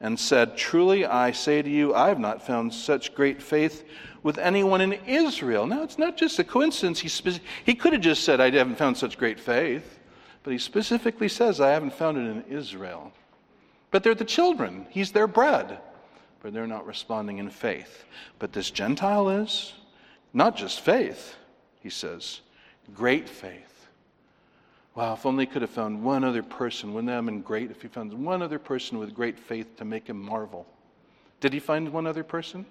[0.00, 3.84] and said, Truly, I say to you, I have not found such great faith
[4.26, 5.68] with anyone in Israel.
[5.68, 6.98] Now, it's not just a coincidence.
[6.98, 10.00] He, speci- he could have just said, I haven't found such great faith.
[10.42, 13.12] But he specifically says, I haven't found it in Israel.
[13.92, 15.78] But they're the children, he's their bread.
[16.42, 18.04] But they're not responding in faith.
[18.40, 19.74] But this Gentile is
[20.34, 21.36] not just faith,
[21.80, 22.40] he says,
[22.92, 23.86] great faith.
[24.96, 26.92] Wow, if only he could have found one other person.
[26.92, 29.84] Wouldn't that have been great if he found one other person with great faith to
[29.84, 30.66] make him marvel?
[31.38, 32.66] Did he find one other person?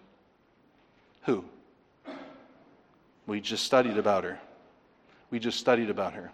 [1.26, 1.44] Who?
[3.28, 4.40] We just studied about her.
[5.32, 6.32] We just studied about her.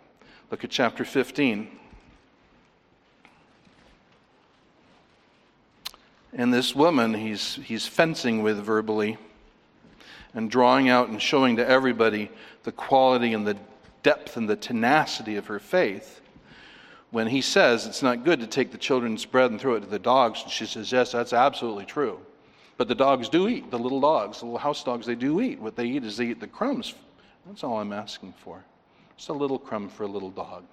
[0.50, 1.80] Look at chapter 15.
[6.34, 9.18] And this woman, he's, he's fencing with verbally
[10.34, 12.30] and drawing out and showing to everybody
[12.64, 13.58] the quality and the
[14.04, 16.22] depth and the tenacity of her faith
[17.12, 19.88] when he says it's not good to take the children's bread and throw it to
[19.88, 20.42] the dogs.
[20.44, 22.20] And she says, Yes, that's absolutely true.
[22.82, 25.60] But the dogs do eat, the little dogs, the little house dogs, they do eat.
[25.60, 26.96] What they eat is they eat the crumbs.
[27.46, 28.64] That's all I'm asking for.
[29.16, 30.64] Just a little crumb for a little dog.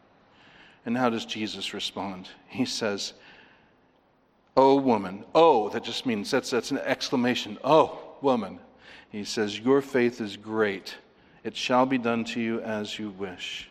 [0.87, 2.31] And how does Jesus respond?
[2.47, 3.13] He says,
[4.57, 5.23] Oh, woman.
[5.35, 7.59] Oh, that just means that's, that's an exclamation.
[7.63, 8.59] Oh, woman.
[9.11, 10.97] He says, Your faith is great.
[11.45, 13.69] It shall be done to you as you wish.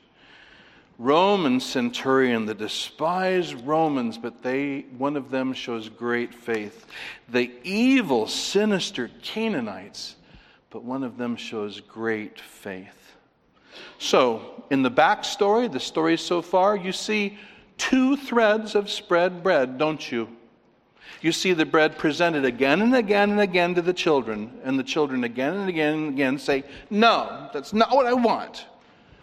[1.00, 6.88] Roman centurion, the despised Romans, but they, one of them shows great faith.
[7.30, 10.16] The evil, sinister Canaanites,
[10.72, 13.16] but one of them shows great faith.
[14.00, 17.38] So, in the backstory, the story so far, you see
[17.78, 20.28] two threads of spread bread, don't you?
[21.22, 24.84] You see the bread presented again and again and again to the children, and the
[24.84, 28.66] children again and again and again say, No, that's not what I want.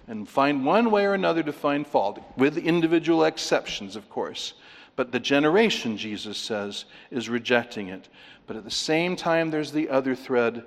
[0.07, 4.55] And find one way or another to find fault, with individual exceptions, of course.
[4.97, 8.09] But the generation, Jesus says, is rejecting it.
[8.47, 10.65] But at the same time, there's the other thread.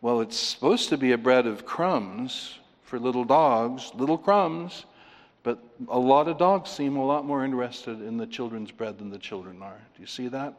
[0.00, 4.86] Well, it's supposed to be a bread of crumbs for little dogs, little crumbs.
[5.42, 9.10] But a lot of dogs seem a lot more interested in the children's bread than
[9.10, 9.78] the children are.
[9.94, 10.54] Do you see that?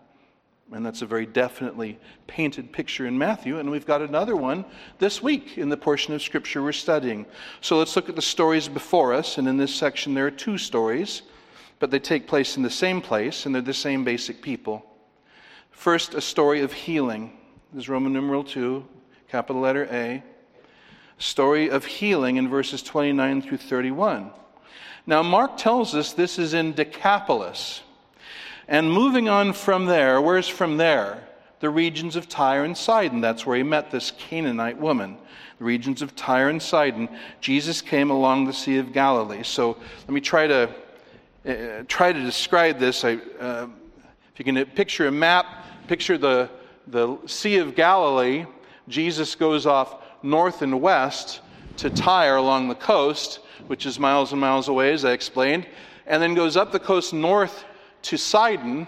[0.72, 3.58] And that's a very definitely painted picture in Matthew.
[3.58, 4.66] And we've got another one
[5.00, 7.26] this week in the portion of Scripture we're studying.
[7.62, 9.40] So let's look at the stories before us.
[9.40, 11.24] And in this section, there are two stories,
[11.80, 14.86] but they take place in the same place, and they're the same basic people.
[15.72, 17.38] First, a story of healing.
[17.74, 18.86] This is Roman numeral 2,
[19.28, 20.24] capital letter A.
[21.18, 24.32] Story of healing in verses 29 through 31.
[25.08, 27.82] Now, Mark tells us this is in Decapolis.
[28.70, 31.28] And moving on from there, where's from there?
[31.60, 33.20] The regions of Tyre and Sidon.
[33.20, 35.18] That's where he met this Canaanite woman.
[35.58, 37.10] The regions of Tyre and Sidon.
[37.42, 39.42] Jesus came along the Sea of Galilee.
[39.42, 40.70] So let me try to
[41.48, 43.04] uh, try to describe this.
[43.04, 43.68] I, uh,
[44.32, 45.48] if you can picture a map,
[45.88, 46.48] picture the
[46.86, 48.46] the Sea of Galilee.
[48.88, 51.42] Jesus goes off north and west
[51.78, 55.66] to Tyre along the coast, which is miles and miles away, as I explained,
[56.06, 57.66] and then goes up the coast north
[58.04, 58.88] to Sidon,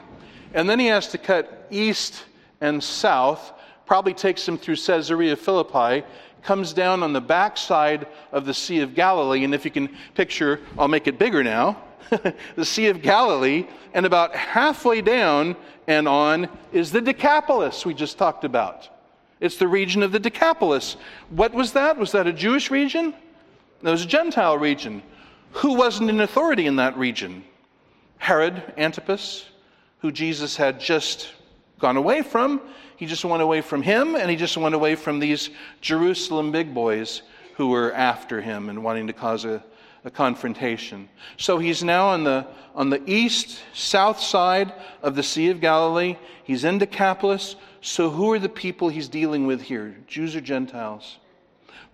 [0.54, 2.24] and then he has to cut east
[2.60, 3.54] and south,
[3.86, 6.06] probably takes him through Caesarea Philippi,
[6.43, 10.60] comes down on the backside of the Sea of Galilee, and if you can picture,
[10.78, 11.82] I'll make it bigger now,
[12.56, 15.56] the Sea of Galilee, and about halfway down
[15.88, 18.89] and on is the Decapolis we just talked about.
[19.39, 20.97] It's the region of the Decapolis.
[21.30, 21.97] What was that?
[21.97, 23.13] Was that a Jewish region?
[23.82, 25.02] No, it was a Gentile region.
[25.54, 27.43] Who wasn't in authority in that region?
[28.22, 29.46] Herod Antipas,
[30.02, 31.32] who Jesus had just
[31.80, 32.62] gone away from.
[32.96, 35.50] He just went away from him, and he just went away from these
[35.82, 37.24] Jerusalem big boys
[37.56, 39.64] who were after him and wanting to cause a,
[40.06, 41.10] a confrontation.
[41.38, 46.16] So he's now on the, on the east, south side of the Sea of Galilee.
[46.44, 47.56] He's in Decapolis.
[47.82, 49.98] So who are the people he's dealing with here?
[50.06, 51.18] Jews or Gentiles?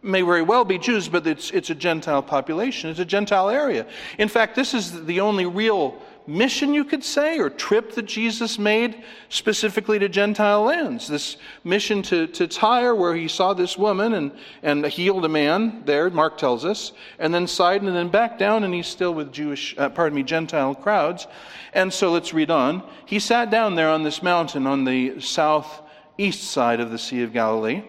[0.02, 2.90] may very well be Jews, but it's, it's a Gentile population.
[2.90, 3.86] It's a Gentile area.
[4.18, 8.60] In fact, this is the only real mission, you could say, or trip that Jesus
[8.60, 11.08] made specifically to Gentile lands.
[11.08, 15.84] This mission to, to Tyre, where he saw this woman and, and healed a man
[15.86, 19.32] there, Mark tells us, and then Sidon, and then back down, and he's still with
[19.32, 21.28] Jewish, uh, pardon me, Gentile crowds.
[21.74, 22.84] And so let's read on.
[23.06, 27.32] He sat down there on this mountain on the southeast side of the Sea of
[27.32, 27.84] Galilee.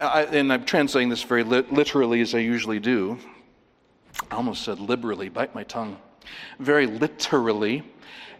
[0.00, 3.18] I, and I'm translating this very literally as I usually do.
[4.30, 5.98] I almost said liberally, bite my tongue
[6.58, 7.82] very literally,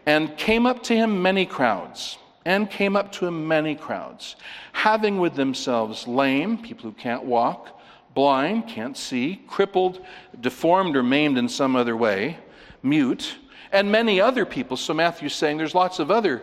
[0.06, 4.36] and came up to him many crowds, and came up to him many crowds,
[4.72, 7.80] having with themselves lame, people who can't walk,
[8.14, 10.04] blind, can't see, crippled,
[10.40, 12.38] deformed, or maimed in some other way,
[12.82, 13.36] mute,
[13.72, 14.76] and many other people.
[14.76, 16.42] So Matthew's saying there's lots of other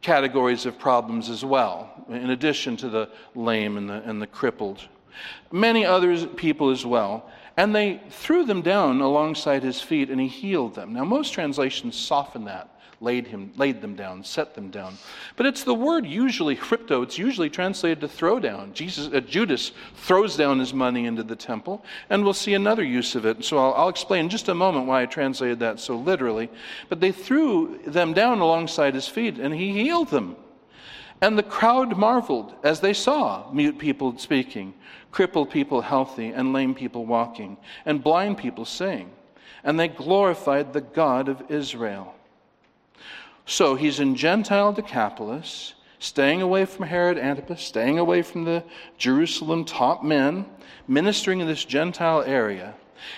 [0.00, 4.82] categories of problems as well, in addition to the lame and the, and the crippled.
[5.52, 7.30] Many other people as well.
[7.58, 10.92] And they threw them down alongside his feet, and he healed them.
[10.92, 14.96] Now, most translations soften that laid, him, laid them down, set them down.
[15.34, 18.74] But it's the word usually, crypto, it's usually translated to throw down.
[18.74, 23.16] Jesus, uh, Judas throws down his money into the temple, and we'll see another use
[23.16, 23.44] of it.
[23.44, 26.48] So I'll, I'll explain in just a moment why I translated that so literally.
[26.88, 30.36] But they threw them down alongside his feet, and he healed them.
[31.20, 34.74] And the crowd marveled as they saw mute people speaking,
[35.10, 39.10] crippled people healthy, and lame people walking, and blind people seeing.
[39.64, 42.14] And they glorified the God of Israel.
[43.46, 48.62] So he's in Gentile Decapolis, staying away from Herod Antipas, staying away from the
[48.96, 50.46] Jerusalem top men,
[50.86, 52.74] ministering in this Gentile area.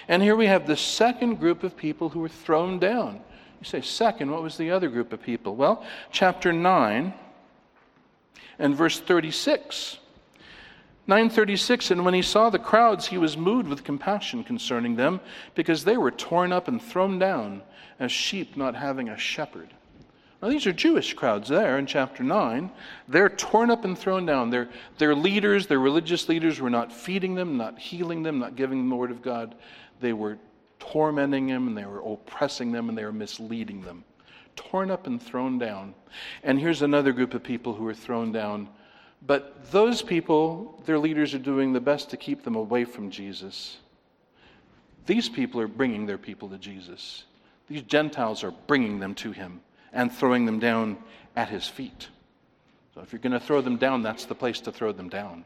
[0.08, 3.20] And here we have the second group of people who were thrown down.
[3.60, 5.54] You say, second, what was the other group of people?
[5.54, 7.12] Well, chapter 9
[8.60, 9.98] and verse 36.
[11.06, 15.20] 936 And when he saw the crowds, he was moved with compassion concerning them,
[15.56, 17.62] because they were torn up and thrown down
[17.98, 19.74] as sheep not having a shepherd.
[20.40, 22.70] Now, these are Jewish crowds there in chapter 9.
[23.08, 24.48] They're torn up and thrown down.
[24.48, 28.78] Their, their leaders, their religious leaders, were not feeding them, not healing them, not giving
[28.78, 29.54] them the word of God.
[30.00, 30.38] They were
[30.78, 34.04] tormenting them, and they were oppressing them, and they were misleading them.
[34.56, 35.94] Torn up and thrown down.
[36.42, 38.68] And here's another group of people who are thrown down.
[39.26, 43.76] But those people, their leaders are doing the best to keep them away from Jesus.
[45.06, 47.24] These people are bringing their people to Jesus.
[47.68, 49.60] These Gentiles are bringing them to him
[49.92, 50.98] and throwing them down
[51.36, 52.08] at his feet.
[52.94, 55.44] So if you're going to throw them down, that's the place to throw them down.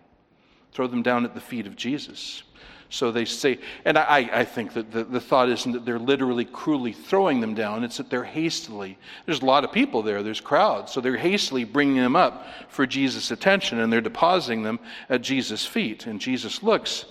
[0.73, 2.43] Throw them down at the feet of Jesus.
[2.91, 6.45] So they say, and I, I think that the, the thought isn't that they're literally
[6.45, 10.41] cruelly throwing them down, it's that they're hastily, there's a lot of people there, there's
[10.41, 14.79] crowds, so they're hastily bringing them up for Jesus' attention and they're depositing them
[15.09, 16.07] at Jesus' feet.
[16.07, 17.07] And Jesus looks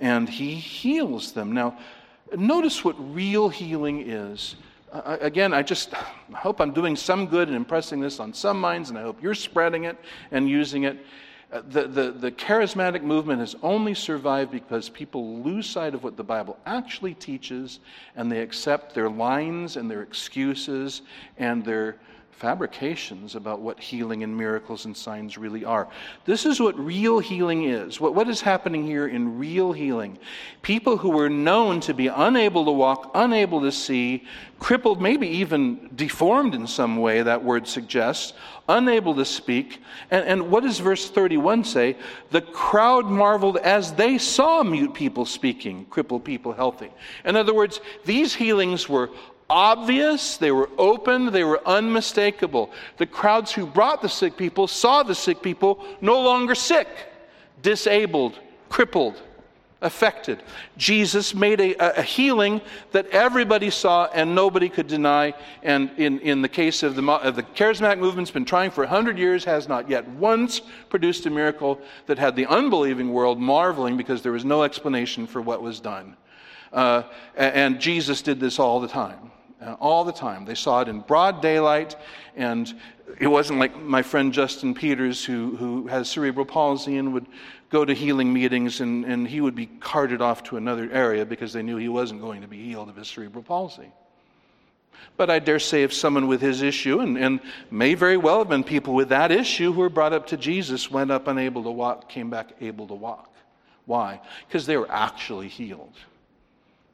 [0.00, 1.52] and he heals them.
[1.52, 1.78] Now,
[2.36, 4.56] notice what real healing is
[4.92, 5.92] again, I just
[6.34, 9.34] hope I'm doing some good and impressing this on some minds, and I hope you're
[9.34, 9.96] spreading it
[10.30, 10.98] and using it.
[11.50, 16.16] Uh, the, the, the charismatic movement has only survived because people lose sight of what
[16.16, 17.80] the Bible actually teaches
[18.16, 21.00] and they accept their lines and their excuses
[21.38, 21.96] and their
[22.38, 25.88] fabrications about what healing and miracles and signs really are.
[26.24, 28.00] This is what real healing is.
[28.00, 30.18] What, what is happening here in real healing?
[30.62, 34.24] People who were known to be unable to walk, unable to see,
[34.60, 38.34] crippled, maybe even deformed in some way, that word suggests,
[38.68, 39.82] unable to speak.
[40.12, 41.96] And, and what does verse 31 say?
[42.30, 46.90] The crowd marveled as they saw mute people speaking, crippled people healthy.
[47.24, 49.10] In other words, these healings were
[49.50, 52.70] obvious, they were open, they were unmistakable.
[52.98, 56.88] The crowds who brought the sick people saw the sick people no longer sick,
[57.62, 58.38] disabled,
[58.68, 59.22] crippled,
[59.80, 60.42] affected.
[60.76, 65.34] Jesus made a, a, healing that everybody saw and nobody could deny.
[65.62, 68.82] And in, in the case of the, of the charismatic movement, has been trying for
[68.82, 73.96] 100 years, has not yet once produced a miracle that had the unbelieving world marveling
[73.96, 76.16] because there was no explanation for what was done.
[76.72, 77.04] Uh,
[77.36, 79.30] and Jesus did this all the time
[79.60, 80.44] uh, all the time.
[80.44, 81.96] They saw it in broad daylight,
[82.36, 82.72] and
[83.20, 87.26] it wasn't like my friend Justin Peters, who, who has cerebral palsy and would
[87.70, 91.52] go to healing meetings, and, and he would be carted off to another area because
[91.52, 93.92] they knew he wasn't going to be healed of his cerebral palsy.
[95.16, 97.40] But I dare say if someone with his issue, and, and
[97.70, 100.90] may very well have been people with that issue who were brought up to Jesus,
[100.90, 103.34] went up unable to walk, came back able to walk.
[103.84, 104.20] Why?
[104.46, 105.94] Because they were actually healed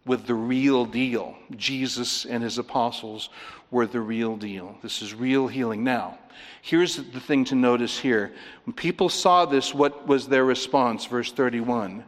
[0.07, 1.37] with the real deal.
[1.57, 3.31] Jesus and his apostles
[3.71, 4.77] were the real deal.
[4.83, 5.83] This is real healing.
[5.83, 6.19] Now,
[6.63, 8.33] here's the thing to notice here.
[8.65, 11.07] When people saw this, what was their response?
[11.07, 12.05] Verse 31.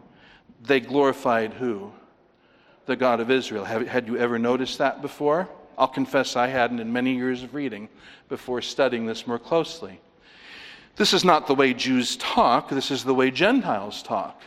[0.62, 1.92] They glorified who?
[2.86, 3.64] The God of Israel.
[3.64, 5.48] Have, had you ever noticed that before?
[5.78, 7.88] I'll confess I hadn't in many years of reading
[8.28, 10.00] before studying this more closely.
[10.96, 14.40] This is not the way Jews talk, this is the way Gentiles talk.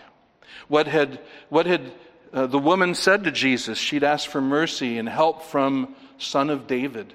[0.68, 1.20] What had,
[1.50, 1.91] what had
[2.34, 6.67] uh, the woman said to Jesus she'd asked for mercy and help from son of
[6.67, 7.13] David.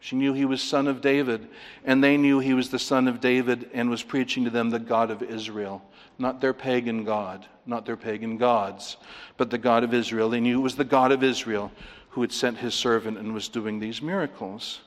[0.00, 1.48] She knew he was son of David,
[1.84, 4.78] and they knew he was the son of David and was preaching to them the
[4.78, 5.82] God of Israel,
[6.18, 8.96] not their pagan God, not their pagan gods,
[9.36, 10.30] but the God of Israel.
[10.30, 11.72] They knew it was the God of Israel
[12.10, 14.80] who had sent his servant and was doing these miracles.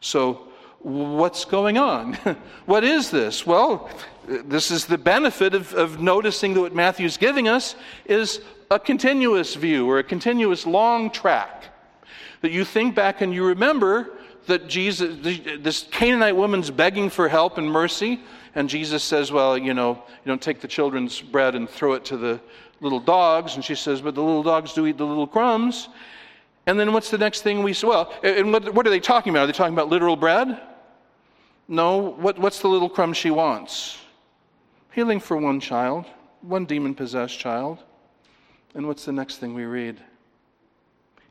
[0.00, 0.48] So,
[0.86, 2.14] what's going on?
[2.66, 3.44] what is this?
[3.44, 3.90] Well,
[4.26, 7.74] this is the benefit of, of noticing that what Matthew's giving us
[8.04, 11.64] is a continuous view or a continuous long track.
[12.42, 14.12] That you think back and you remember
[14.46, 15.16] that Jesus,
[15.60, 18.20] this Canaanite woman's begging for help and mercy,
[18.54, 22.04] and Jesus says, Well, you know, you don't take the children's bread and throw it
[22.06, 22.40] to the
[22.80, 23.56] little dogs.
[23.56, 25.88] And she says, But the little dogs do eat the little crumbs.
[26.64, 27.88] And then what's the next thing we say?
[27.88, 29.44] Well, and what, what are they talking about?
[29.44, 30.60] Are they talking about literal bread?
[31.68, 31.98] No.
[31.98, 33.98] What, what's the little crumb she wants?
[34.92, 36.06] Healing for one child,
[36.40, 37.82] one demon possessed child.
[38.74, 40.00] And what's the next thing we read?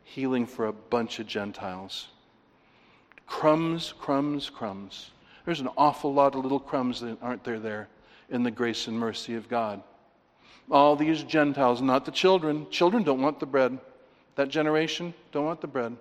[0.04, 2.08] Healing for a bunch of Gentiles.
[3.28, 5.12] Crumbs, crumbs, crumbs.
[5.46, 7.88] There's an awful lot of little crumbs that aren't there there
[8.30, 9.82] in the grace and mercy of God.
[10.72, 12.68] All these Gentiles, not the children.
[12.72, 13.78] Children don't want the bread.
[14.36, 15.96] That generation don't want the bread.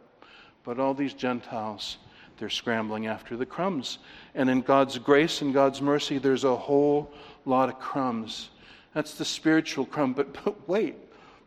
[0.65, 1.99] But all these Gentiles,
[2.39, 3.99] they're scrambling after the crumbs.
[4.35, 7.13] And in God's grace and God's mercy, there's a whole
[7.45, 8.51] lot of crumbs.
[8.95, 10.13] That's the spiritual crumb.
[10.13, 10.97] But, but wait,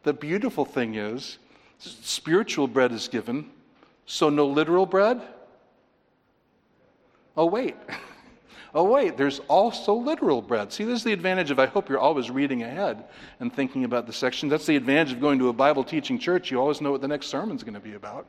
[0.03, 1.38] the beautiful thing is,
[1.79, 3.49] spiritual bread is given,
[4.05, 5.21] so no literal bread?
[7.35, 7.75] Oh, wait.
[8.76, 10.74] Oh, wait, there's also literal bread.
[10.74, 13.05] See, this is the advantage of I hope you're always reading ahead
[13.39, 14.49] and thinking about the section.
[14.49, 16.51] That's the advantage of going to a Bible teaching church.
[16.51, 18.28] You always know what the next sermon's going to be about.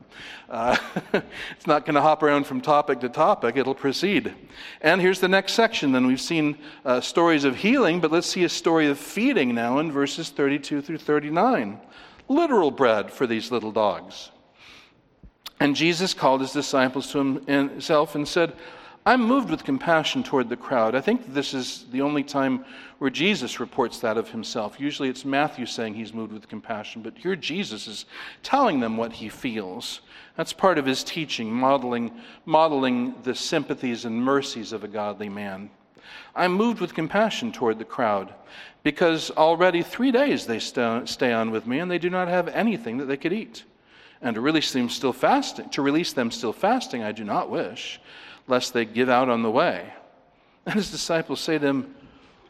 [0.49, 0.77] Uh,
[1.13, 4.33] it's not going to hop around from topic to topic, it'll proceed.
[4.81, 5.91] And here's the next section.
[5.91, 9.81] Then we've seen uh, stories of healing, but let's see a story of feeding now
[9.81, 11.81] in verses 32 through 39.
[12.29, 14.31] Literal bread for these little dogs.
[15.61, 18.53] And Jesus called his disciples to himself and said,
[19.07, 20.95] I'm moved with compassion toward the crowd.
[20.95, 22.65] I think this is the only time
[22.99, 24.79] where Jesus reports that of himself.
[24.79, 28.05] Usually it's Matthew saying he's moved with compassion, but here Jesus is
[28.43, 30.01] telling them what he feels.
[30.37, 32.13] That's part of his teaching, modeling,
[32.45, 35.71] modeling the sympathies and mercies of a godly man.
[36.35, 38.35] I'm moved with compassion toward the crowd
[38.83, 42.99] because already three days they stay on with me and they do not have anything
[42.99, 43.65] that they could eat.
[44.21, 48.01] And to release them still fasting, to release them still fasting, I do not wish
[48.49, 49.93] lest they give out on the way.
[50.67, 51.95] And his disciples say to him,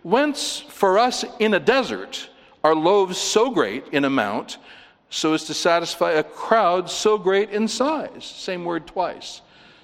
[0.02, 2.30] Whence for us in a desert
[2.64, 4.58] are loaves so great in amount,
[5.10, 8.24] so as to satisfy a crowd so great in size?
[8.24, 9.42] Same word twice.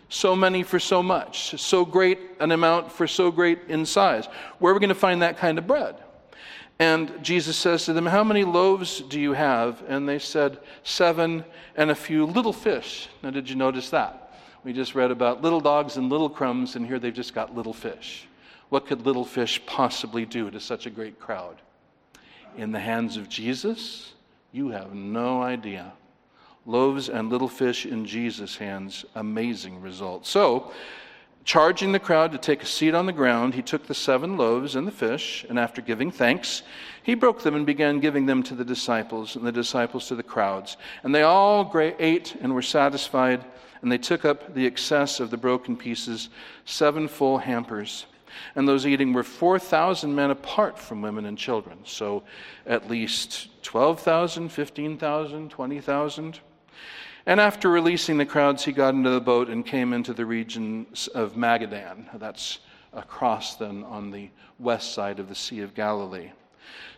[0.08, 4.26] So many for so much, so great an amount for so great in size.
[4.58, 5.96] Where are we going to find that kind of bread?
[6.78, 9.82] And Jesus says to them, How many loaves do you have?
[9.88, 11.44] And they said, Seven
[11.76, 13.08] and a few little fish.
[13.22, 14.23] Now, did you notice that?
[14.64, 17.74] We just read about little dogs and little crumbs, and here they've just got little
[17.74, 18.26] fish.
[18.70, 21.60] What could little fish possibly do to such a great crowd?
[22.56, 24.14] In the hands of Jesus,
[24.52, 25.92] you have no idea.
[26.64, 30.30] Loaves and little fish in Jesus' hands, amazing results.
[30.30, 30.72] So,
[31.44, 34.76] charging the crowd to take a seat on the ground, he took the seven loaves
[34.76, 36.62] and the fish, and after giving thanks,
[37.02, 40.22] he broke them and began giving them to the disciples, and the disciples to the
[40.22, 40.78] crowds.
[41.02, 43.44] And they all ate and were satisfied
[43.84, 46.30] and they took up the excess of the broken pieces,
[46.64, 48.06] seven full hampers.
[48.54, 51.80] And those eating were 4,000 men apart from women and children.
[51.84, 52.22] So
[52.66, 56.40] at least 12,000, 15,000, 20,000.
[57.26, 60.86] And after releasing the crowds, he got into the boat and came into the region
[61.14, 62.06] of Magadan.
[62.18, 62.60] That's
[62.94, 66.30] across then on the west side of the Sea of Galilee.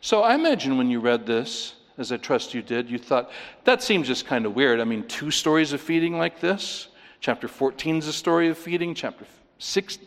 [0.00, 3.30] So I imagine when you read this, as I trust you did, you thought,
[3.64, 4.80] that seems just kind of weird.
[4.80, 6.88] I mean, two stories of feeding like this.
[7.20, 8.94] Chapter 14 is a story of feeding.
[8.94, 9.24] Chapter
[9.58, 9.98] 6,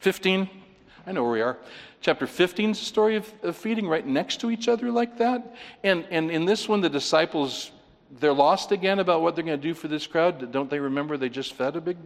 [0.00, 0.48] 15,
[1.06, 1.56] I know where we are.
[2.00, 5.56] Chapter 15 is a story of, of feeding right next to each other like that.
[5.82, 7.70] And, and in this one, the disciples,
[8.10, 10.52] they're lost again about what they're going to do for this crowd.
[10.52, 11.96] Don't they remember they just fed a big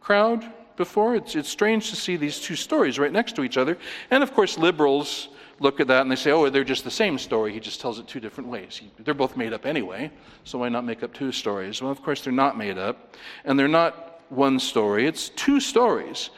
[0.00, 0.44] crowd
[0.76, 1.14] before?
[1.14, 3.78] It's, it's strange to see these two stories right next to each other.
[4.10, 5.28] And of course, liberals
[5.60, 7.52] look at that and they say, oh, they're just the same story.
[7.52, 8.76] He just tells it two different ways.
[8.76, 10.10] He, they're both made up anyway,
[10.42, 11.80] so why not make up two stories?
[11.80, 16.30] Well, of course, they're not made up, and they're not one story, it's two stories.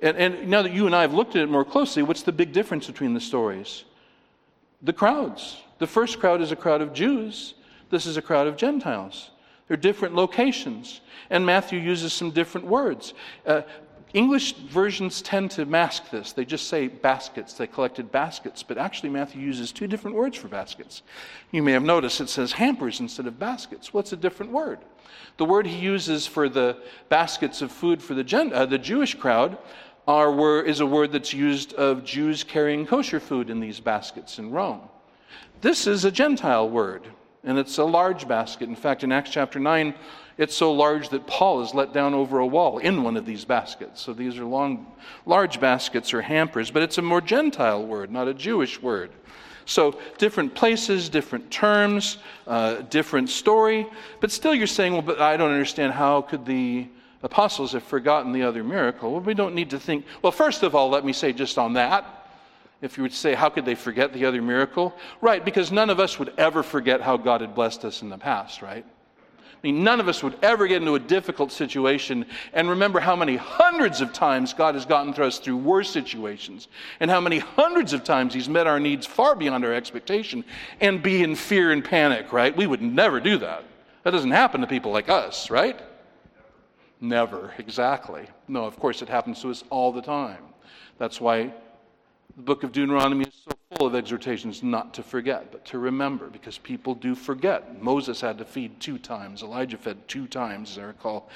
[0.00, 2.32] And, and now that you and I have looked at it more closely, what's the
[2.32, 3.84] big difference between the stories?
[4.82, 5.56] The crowds.
[5.78, 7.54] The first crowd is a crowd of Jews,
[7.90, 9.30] this is a crowd of Gentiles.
[9.68, 11.00] They're different locations.
[11.28, 13.14] And Matthew uses some different words.
[13.46, 13.62] Uh,
[14.12, 16.32] English versions tend to mask this.
[16.32, 17.52] They just say baskets.
[17.52, 18.64] They collected baskets.
[18.64, 21.02] But actually, Matthew uses two different words for baskets.
[21.52, 23.94] You may have noticed it says hampers instead of baskets.
[23.94, 24.80] What's a different word?
[25.36, 26.78] The word he uses for the
[27.08, 29.58] baskets of food for the, Gen- uh, the Jewish crowd
[30.08, 34.40] are, were, is a word that's used of Jews carrying kosher food in these baskets
[34.40, 34.80] in Rome.
[35.60, 37.06] This is a Gentile word.
[37.42, 38.68] And it's a large basket.
[38.68, 39.94] In fact, in Acts chapter 9,
[40.36, 43.44] it's so large that Paul is let down over a wall in one of these
[43.44, 44.00] baskets.
[44.00, 44.86] So these are long,
[45.26, 49.10] large baskets or hampers, but it's a more Gentile word, not a Jewish word.
[49.64, 53.86] So different places, different terms, uh, different story.
[54.20, 56.88] But still, you're saying, well, but I don't understand how could the
[57.22, 59.12] apostles have forgotten the other miracle?
[59.12, 60.04] Well, we don't need to think.
[60.22, 62.19] Well, first of all, let me say just on that
[62.82, 64.94] if you would say, how could they forget the other miracle?
[65.20, 68.18] Right, because none of us would ever forget how God had blessed us in the
[68.18, 68.84] past, right?
[69.62, 72.24] I mean, none of us would ever get into a difficult situation
[72.54, 76.68] and remember how many hundreds of times God has gotten to us through worse situations
[76.98, 80.46] and how many hundreds of times He's met our needs far beyond our expectation
[80.80, 82.56] and be in fear and panic, right?
[82.56, 83.64] We would never do that.
[84.02, 85.78] That doesn't happen to people like us, right?
[86.98, 88.26] Never, exactly.
[88.48, 90.42] No, of course, it happens to us all the time.
[90.96, 91.52] That's why
[92.36, 96.28] the book of Deuteronomy is so full of exhortations not to forget, but to remember,
[96.28, 97.82] because people do forget.
[97.82, 101.28] Moses had to feed two times, Elijah fed two times, as I recall.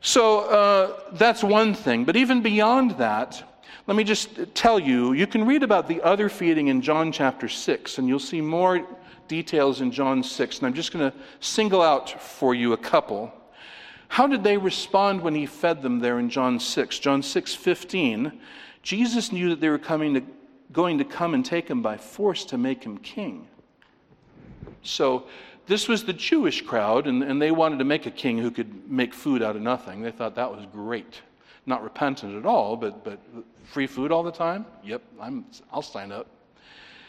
[0.00, 2.04] So uh, that's one thing.
[2.04, 3.42] But even beyond that,
[3.86, 7.48] let me just tell you you can read about the other feeding in John chapter
[7.48, 8.86] 6, and you'll see more
[9.28, 10.58] details in John 6.
[10.58, 13.32] And I'm just going to single out for you a couple.
[14.08, 16.98] How did they respond when he fed them there in John 6?
[16.98, 18.40] John 6 15
[18.82, 20.22] Jesus knew that they were coming to,
[20.72, 23.46] going to come and take him by force to make him king.
[24.82, 25.26] So
[25.66, 28.90] this was the Jewish crowd, and, and they wanted to make a king who could
[28.90, 30.02] make food out of nothing.
[30.02, 31.20] They thought that was great.
[31.66, 33.20] Not repentant at all, but, but
[33.64, 34.64] free food all the time?
[34.82, 36.26] Yep, I'm, I'll sign up.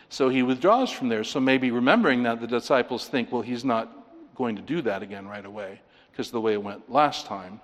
[0.10, 1.24] So he withdraws from there.
[1.24, 3.90] So maybe remembering that, the disciples think, well, he's not
[4.36, 5.80] going to do that again right away,
[6.12, 7.62] because the way it went last time.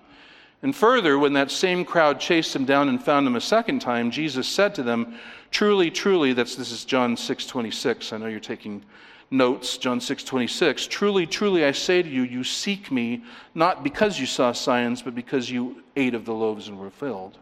[0.63, 4.09] And further, when that same crowd chased him down and found him a second time,
[4.09, 5.15] Jesus said to them,
[5.51, 8.11] Truly, truly, that's this is John 6 26.
[8.11, 8.83] I know you're taking
[9.29, 10.87] notes, John 6 26.
[10.87, 15.15] Truly, truly, I say to you, you seek me not because you saw signs, but
[15.15, 17.37] because you ate of the loaves and were filled.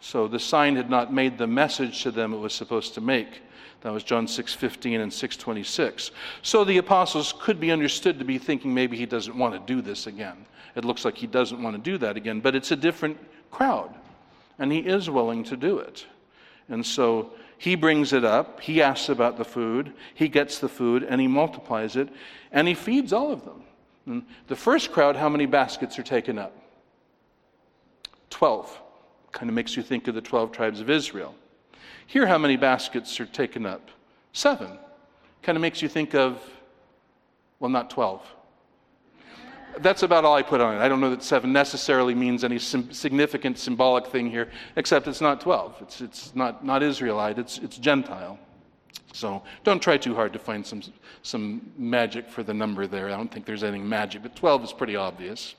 [0.00, 3.42] So the sign had not made the message to them it was supposed to make.
[3.80, 6.10] That was John 6:15 and 6:26.
[6.42, 9.82] So the apostles could be understood to be thinking maybe he doesn't want to do
[9.82, 10.46] this again.
[10.76, 13.18] It looks like he doesn't want to do that again, but it's a different
[13.50, 13.92] crowd,
[14.58, 16.06] and he is willing to do it.
[16.68, 21.02] And so he brings it up, he asks about the food, he gets the food,
[21.02, 22.10] and he multiplies it,
[22.52, 23.62] and he feeds all of them.
[24.04, 26.52] And the first crowd, how many baskets are taken up?
[28.28, 28.78] Twelve.
[29.32, 31.34] Kind of makes you think of the 12 tribes of Israel.
[32.06, 33.90] Here, how many baskets are taken up?
[34.32, 34.78] Seven.
[35.42, 36.40] Kind of makes you think of,
[37.60, 38.22] well, not 12
[39.80, 40.80] that's about all I put on it.
[40.80, 45.20] I don't know that seven necessarily means any sim- significant symbolic thing here, except it's
[45.20, 45.76] not 12.
[45.80, 48.38] It's, it's not, not Israelite, it's, it's Gentile.
[49.12, 50.82] So don't try too hard to find some,
[51.22, 53.06] some magic for the number there.
[53.06, 55.54] I don't think there's anything magic, but 12 is pretty obvious.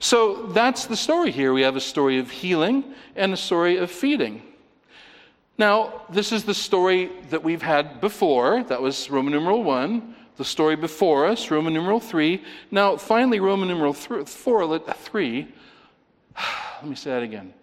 [0.00, 1.52] So that's the story here.
[1.52, 2.84] We have a story of healing
[3.16, 4.42] and a story of feeding.
[5.56, 8.64] Now, this is the story that we've had before.
[8.64, 12.42] That was Roman numeral 1 the story before us, Roman numeral 3.
[12.70, 15.48] Now, finally, Roman numeral th- 4, 3.
[16.82, 17.54] Let me say that again.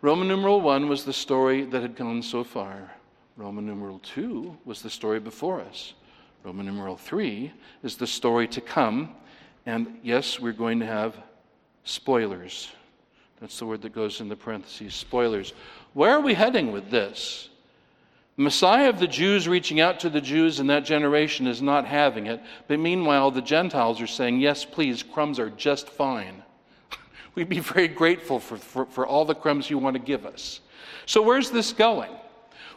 [0.00, 2.90] Roman numeral 1 was the story that had gone so far.
[3.36, 5.94] Roman numeral 2 was the story before us.
[6.42, 7.52] Roman numeral 3
[7.82, 9.14] is the story to come.
[9.66, 11.16] And yes, we're going to have
[11.84, 12.70] spoilers.
[13.40, 15.52] That's the word that goes in the parentheses spoilers.
[15.92, 17.49] Where are we heading with this?
[18.40, 22.26] Messiah of the Jews reaching out to the Jews in that generation is not having
[22.26, 26.42] it, but meanwhile, the Gentiles are saying, Yes, please, crumbs are just fine.
[27.34, 30.60] We'd be very grateful for, for, for, all the crumbs you want to give us.
[31.04, 32.10] So, where's this going?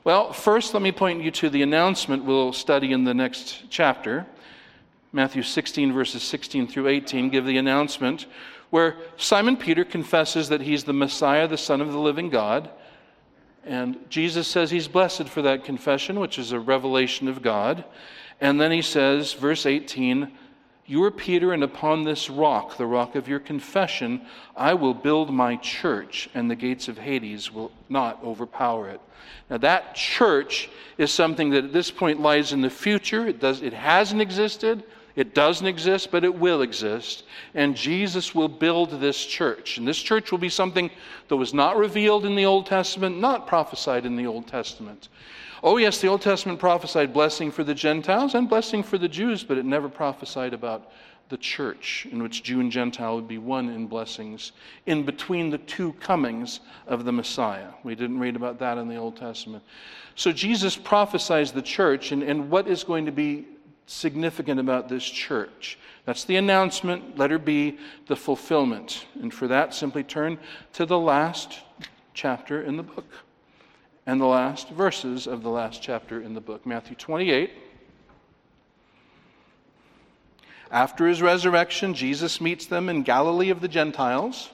[0.03, 4.25] Well, first, let me point you to the announcement we'll study in the next chapter.
[5.13, 8.25] Matthew 16, verses 16 through 18, give the announcement
[8.69, 12.69] where Simon Peter confesses that he's the Messiah, the Son of the living God.
[13.65, 17.85] And Jesus says he's blessed for that confession, which is a revelation of God.
[18.41, 20.31] And then he says, verse 18,
[20.85, 24.21] You are Peter, and upon this rock, the rock of your confession,
[24.55, 28.99] I will build my church, and the gates of Hades will not overpower it.
[29.49, 33.27] Now, that church is something that at this point lies in the future.
[33.27, 34.83] It, does, it hasn't existed.
[35.15, 37.23] It doesn't exist, but it will exist.
[37.53, 39.77] And Jesus will build this church.
[39.77, 40.89] And this church will be something
[41.27, 45.09] that was not revealed in the Old Testament, not prophesied in the Old Testament.
[45.61, 49.43] Oh, yes, the Old Testament prophesied blessing for the Gentiles and blessing for the Jews,
[49.43, 50.91] but it never prophesied about
[51.29, 54.51] the church, in which Jew and Gentile would be one in blessings
[54.87, 57.69] in between the two comings of the Messiah.
[57.83, 59.63] We didn't read about that in the Old Testament.
[60.15, 63.47] So Jesus prophesies the church and, and what is going to be
[63.85, 65.77] significant about this church.
[66.05, 67.17] That's the announcement.
[67.17, 67.77] Let her be
[68.07, 69.05] the fulfillment.
[69.21, 70.37] And for that, simply turn
[70.73, 71.59] to the last
[72.13, 73.07] chapter in the book
[74.05, 77.51] and the last verses of the last chapter in the book Matthew 28.
[80.71, 84.49] After his resurrection, Jesus meets them in Galilee of the Gentiles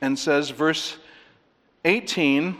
[0.00, 0.98] and says, verse
[1.84, 2.56] 18,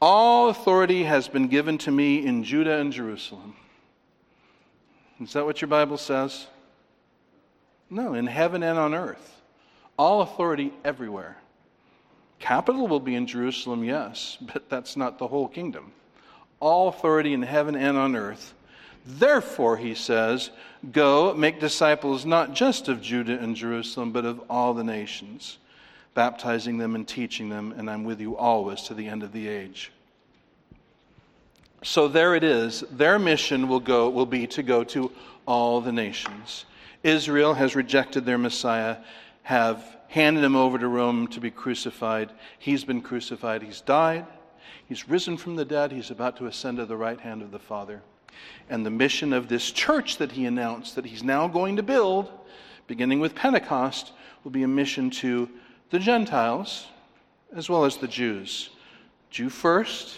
[0.00, 3.56] All authority has been given to me in Judah and Jerusalem.
[5.20, 6.46] Is that what your Bible says?
[7.88, 9.40] No, in heaven and on earth.
[9.98, 11.38] All authority everywhere.
[12.38, 15.92] Capital will be in Jerusalem, yes, but that's not the whole kingdom.
[16.60, 18.52] All authority in heaven and on earth.
[19.06, 20.50] Therefore, he says,
[20.92, 25.58] go make disciples not just of Judah and Jerusalem, but of all the nations,
[26.16, 29.46] baptizing them and teaching them, and I'm with you always to the end of the
[29.46, 29.92] age.
[31.84, 32.82] So there it is.
[32.90, 35.12] Their mission will go will be to go to
[35.46, 36.64] all the nations.
[37.04, 38.96] Israel has rejected their Messiah,
[39.42, 42.32] have handed him over to Rome to be crucified.
[42.58, 44.24] He's been crucified, he's died,
[44.88, 47.58] he's risen from the dead, he's about to ascend to the right hand of the
[47.58, 48.00] Father.
[48.70, 52.30] And the mission of this church that he announced that he's now going to build,
[52.86, 54.12] beginning with Pentecost,
[54.44, 55.50] will be a mission to
[55.90, 56.86] the Gentiles
[57.54, 58.70] as well as the Jews.
[59.30, 60.16] Jew first,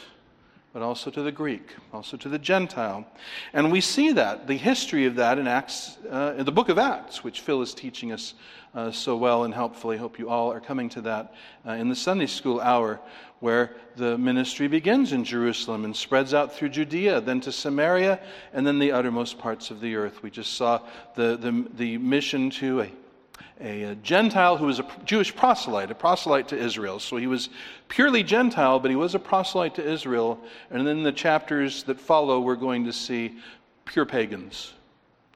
[0.73, 3.07] but also to the Greek, also to the Gentile.
[3.53, 6.79] And we see that, the history of that in Acts, uh, in the book of
[6.79, 8.35] Acts, which Phil is teaching us
[8.75, 9.97] uh, so well and helpfully.
[9.97, 11.35] Hope you all are coming to that
[11.67, 13.01] uh, in the Sunday school hour,
[13.41, 18.21] where the ministry begins in Jerusalem and spreads out through Judea, then to Samaria,
[18.53, 20.23] and then the uttermost parts of the earth.
[20.23, 20.83] We just saw
[21.15, 22.91] the, the, the mission to a
[23.61, 27.01] a Gentile who was a Jewish proselyte, a proselyte to Israel.
[27.01, 27.49] So he was
[27.89, 30.39] purely Gentile, but he was a proselyte to Israel.
[30.71, 33.37] And then the chapters that follow, we're going to see
[33.85, 34.75] pure pagans,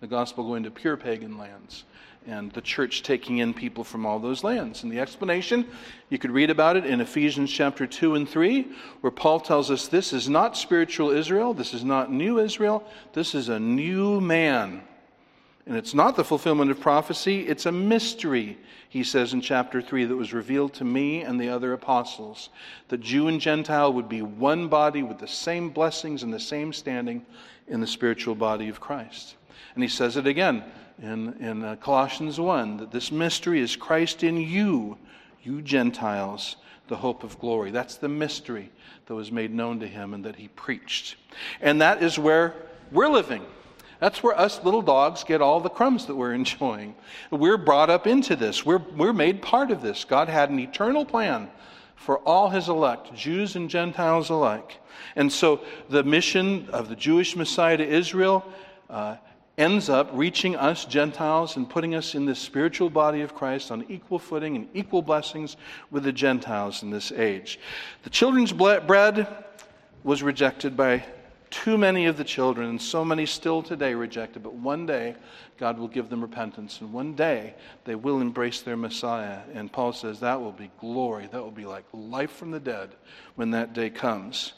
[0.01, 1.85] the gospel going to pure pagan lands,
[2.27, 4.85] and the church taking in people from all those lands.
[4.85, 5.67] And the explanation,
[6.09, 8.69] you could read about it in Ephesians chapter 2 and 3,
[9.01, 13.35] where Paul tells us this is not spiritual Israel, this is not new Israel, this
[13.35, 14.83] is a new man.
[15.67, 18.59] And it's not the fulfillment of prophecy, it's a mystery,
[18.89, 22.49] he says in chapter 3, that was revealed to me and the other apostles.
[22.89, 26.73] That Jew and Gentile would be one body with the same blessings and the same
[26.73, 27.25] standing
[27.69, 29.37] in the spiritual body of Christ.
[29.75, 30.65] And he says it again
[31.01, 34.99] in, in uh, Colossians 1 that this mystery is Christ in you,
[35.43, 36.57] you Gentiles,
[36.89, 37.71] the hope of glory.
[37.71, 38.71] That's the mystery
[39.07, 41.17] that was made known to him and that he preached.
[41.61, 42.55] And that is where
[42.91, 43.43] we're living.
[44.03, 46.97] That's where us little dogs get all the crumbs that we're enjoying.
[47.31, 50.03] We're brought up into this, we're, we're made part of this.
[50.05, 51.49] God had an eternal plan
[51.95, 54.79] for all his elect, Jews and Gentiles alike.
[55.15, 58.45] And so the mission of the Jewish Messiah to Israel
[58.91, 59.19] uh,
[59.57, 63.85] ends up reaching us Gentiles and putting us in this spiritual body of Christ on
[63.89, 65.57] equal footing and equal blessings
[65.93, 67.61] with the Gentiles in this age.
[68.03, 69.29] The children's bread
[70.03, 71.05] was rejected by
[71.53, 75.15] too many of the children, and so many still today rejected, but one day
[75.59, 79.41] God will give them repentance, and one day they will embrace their Messiah.
[79.55, 81.29] And Paul says that will be glory.
[81.31, 82.91] That will be like life from the dead
[83.37, 84.55] when that day comes.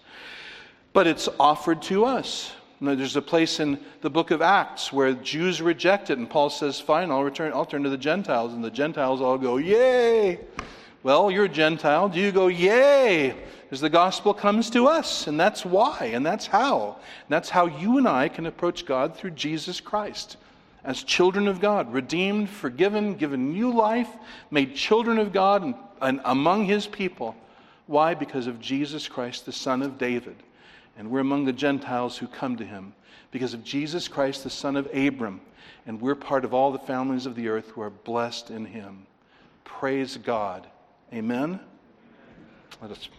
[0.92, 2.52] But it's offered to us.
[2.80, 6.50] Now, there's a place in the book of Acts where Jews reject it, and Paul
[6.50, 8.52] says, Fine, I'll, return, I'll turn to the Gentiles.
[8.52, 10.38] And the Gentiles all go, Yay!
[11.02, 12.08] Well, you're a Gentile.
[12.08, 13.34] Do you go, Yay!
[13.74, 16.94] Because the gospel comes to us, and that's why, and that's how.
[17.22, 20.36] And that's how you and I can approach God through Jesus Christ.
[20.84, 24.06] As children of God, redeemed, forgiven, given new life,
[24.52, 27.34] made children of God and, and among his people.
[27.88, 28.14] Why?
[28.14, 30.36] Because of Jesus Christ, the Son of David.
[30.96, 32.94] And we're among the Gentiles who come to him.
[33.32, 35.40] Because of Jesus Christ, the Son of Abram.
[35.84, 39.04] And we're part of all the families of the earth who are blessed in him.
[39.64, 40.64] Praise God.
[41.12, 41.58] Amen.
[42.82, 43.06] Let us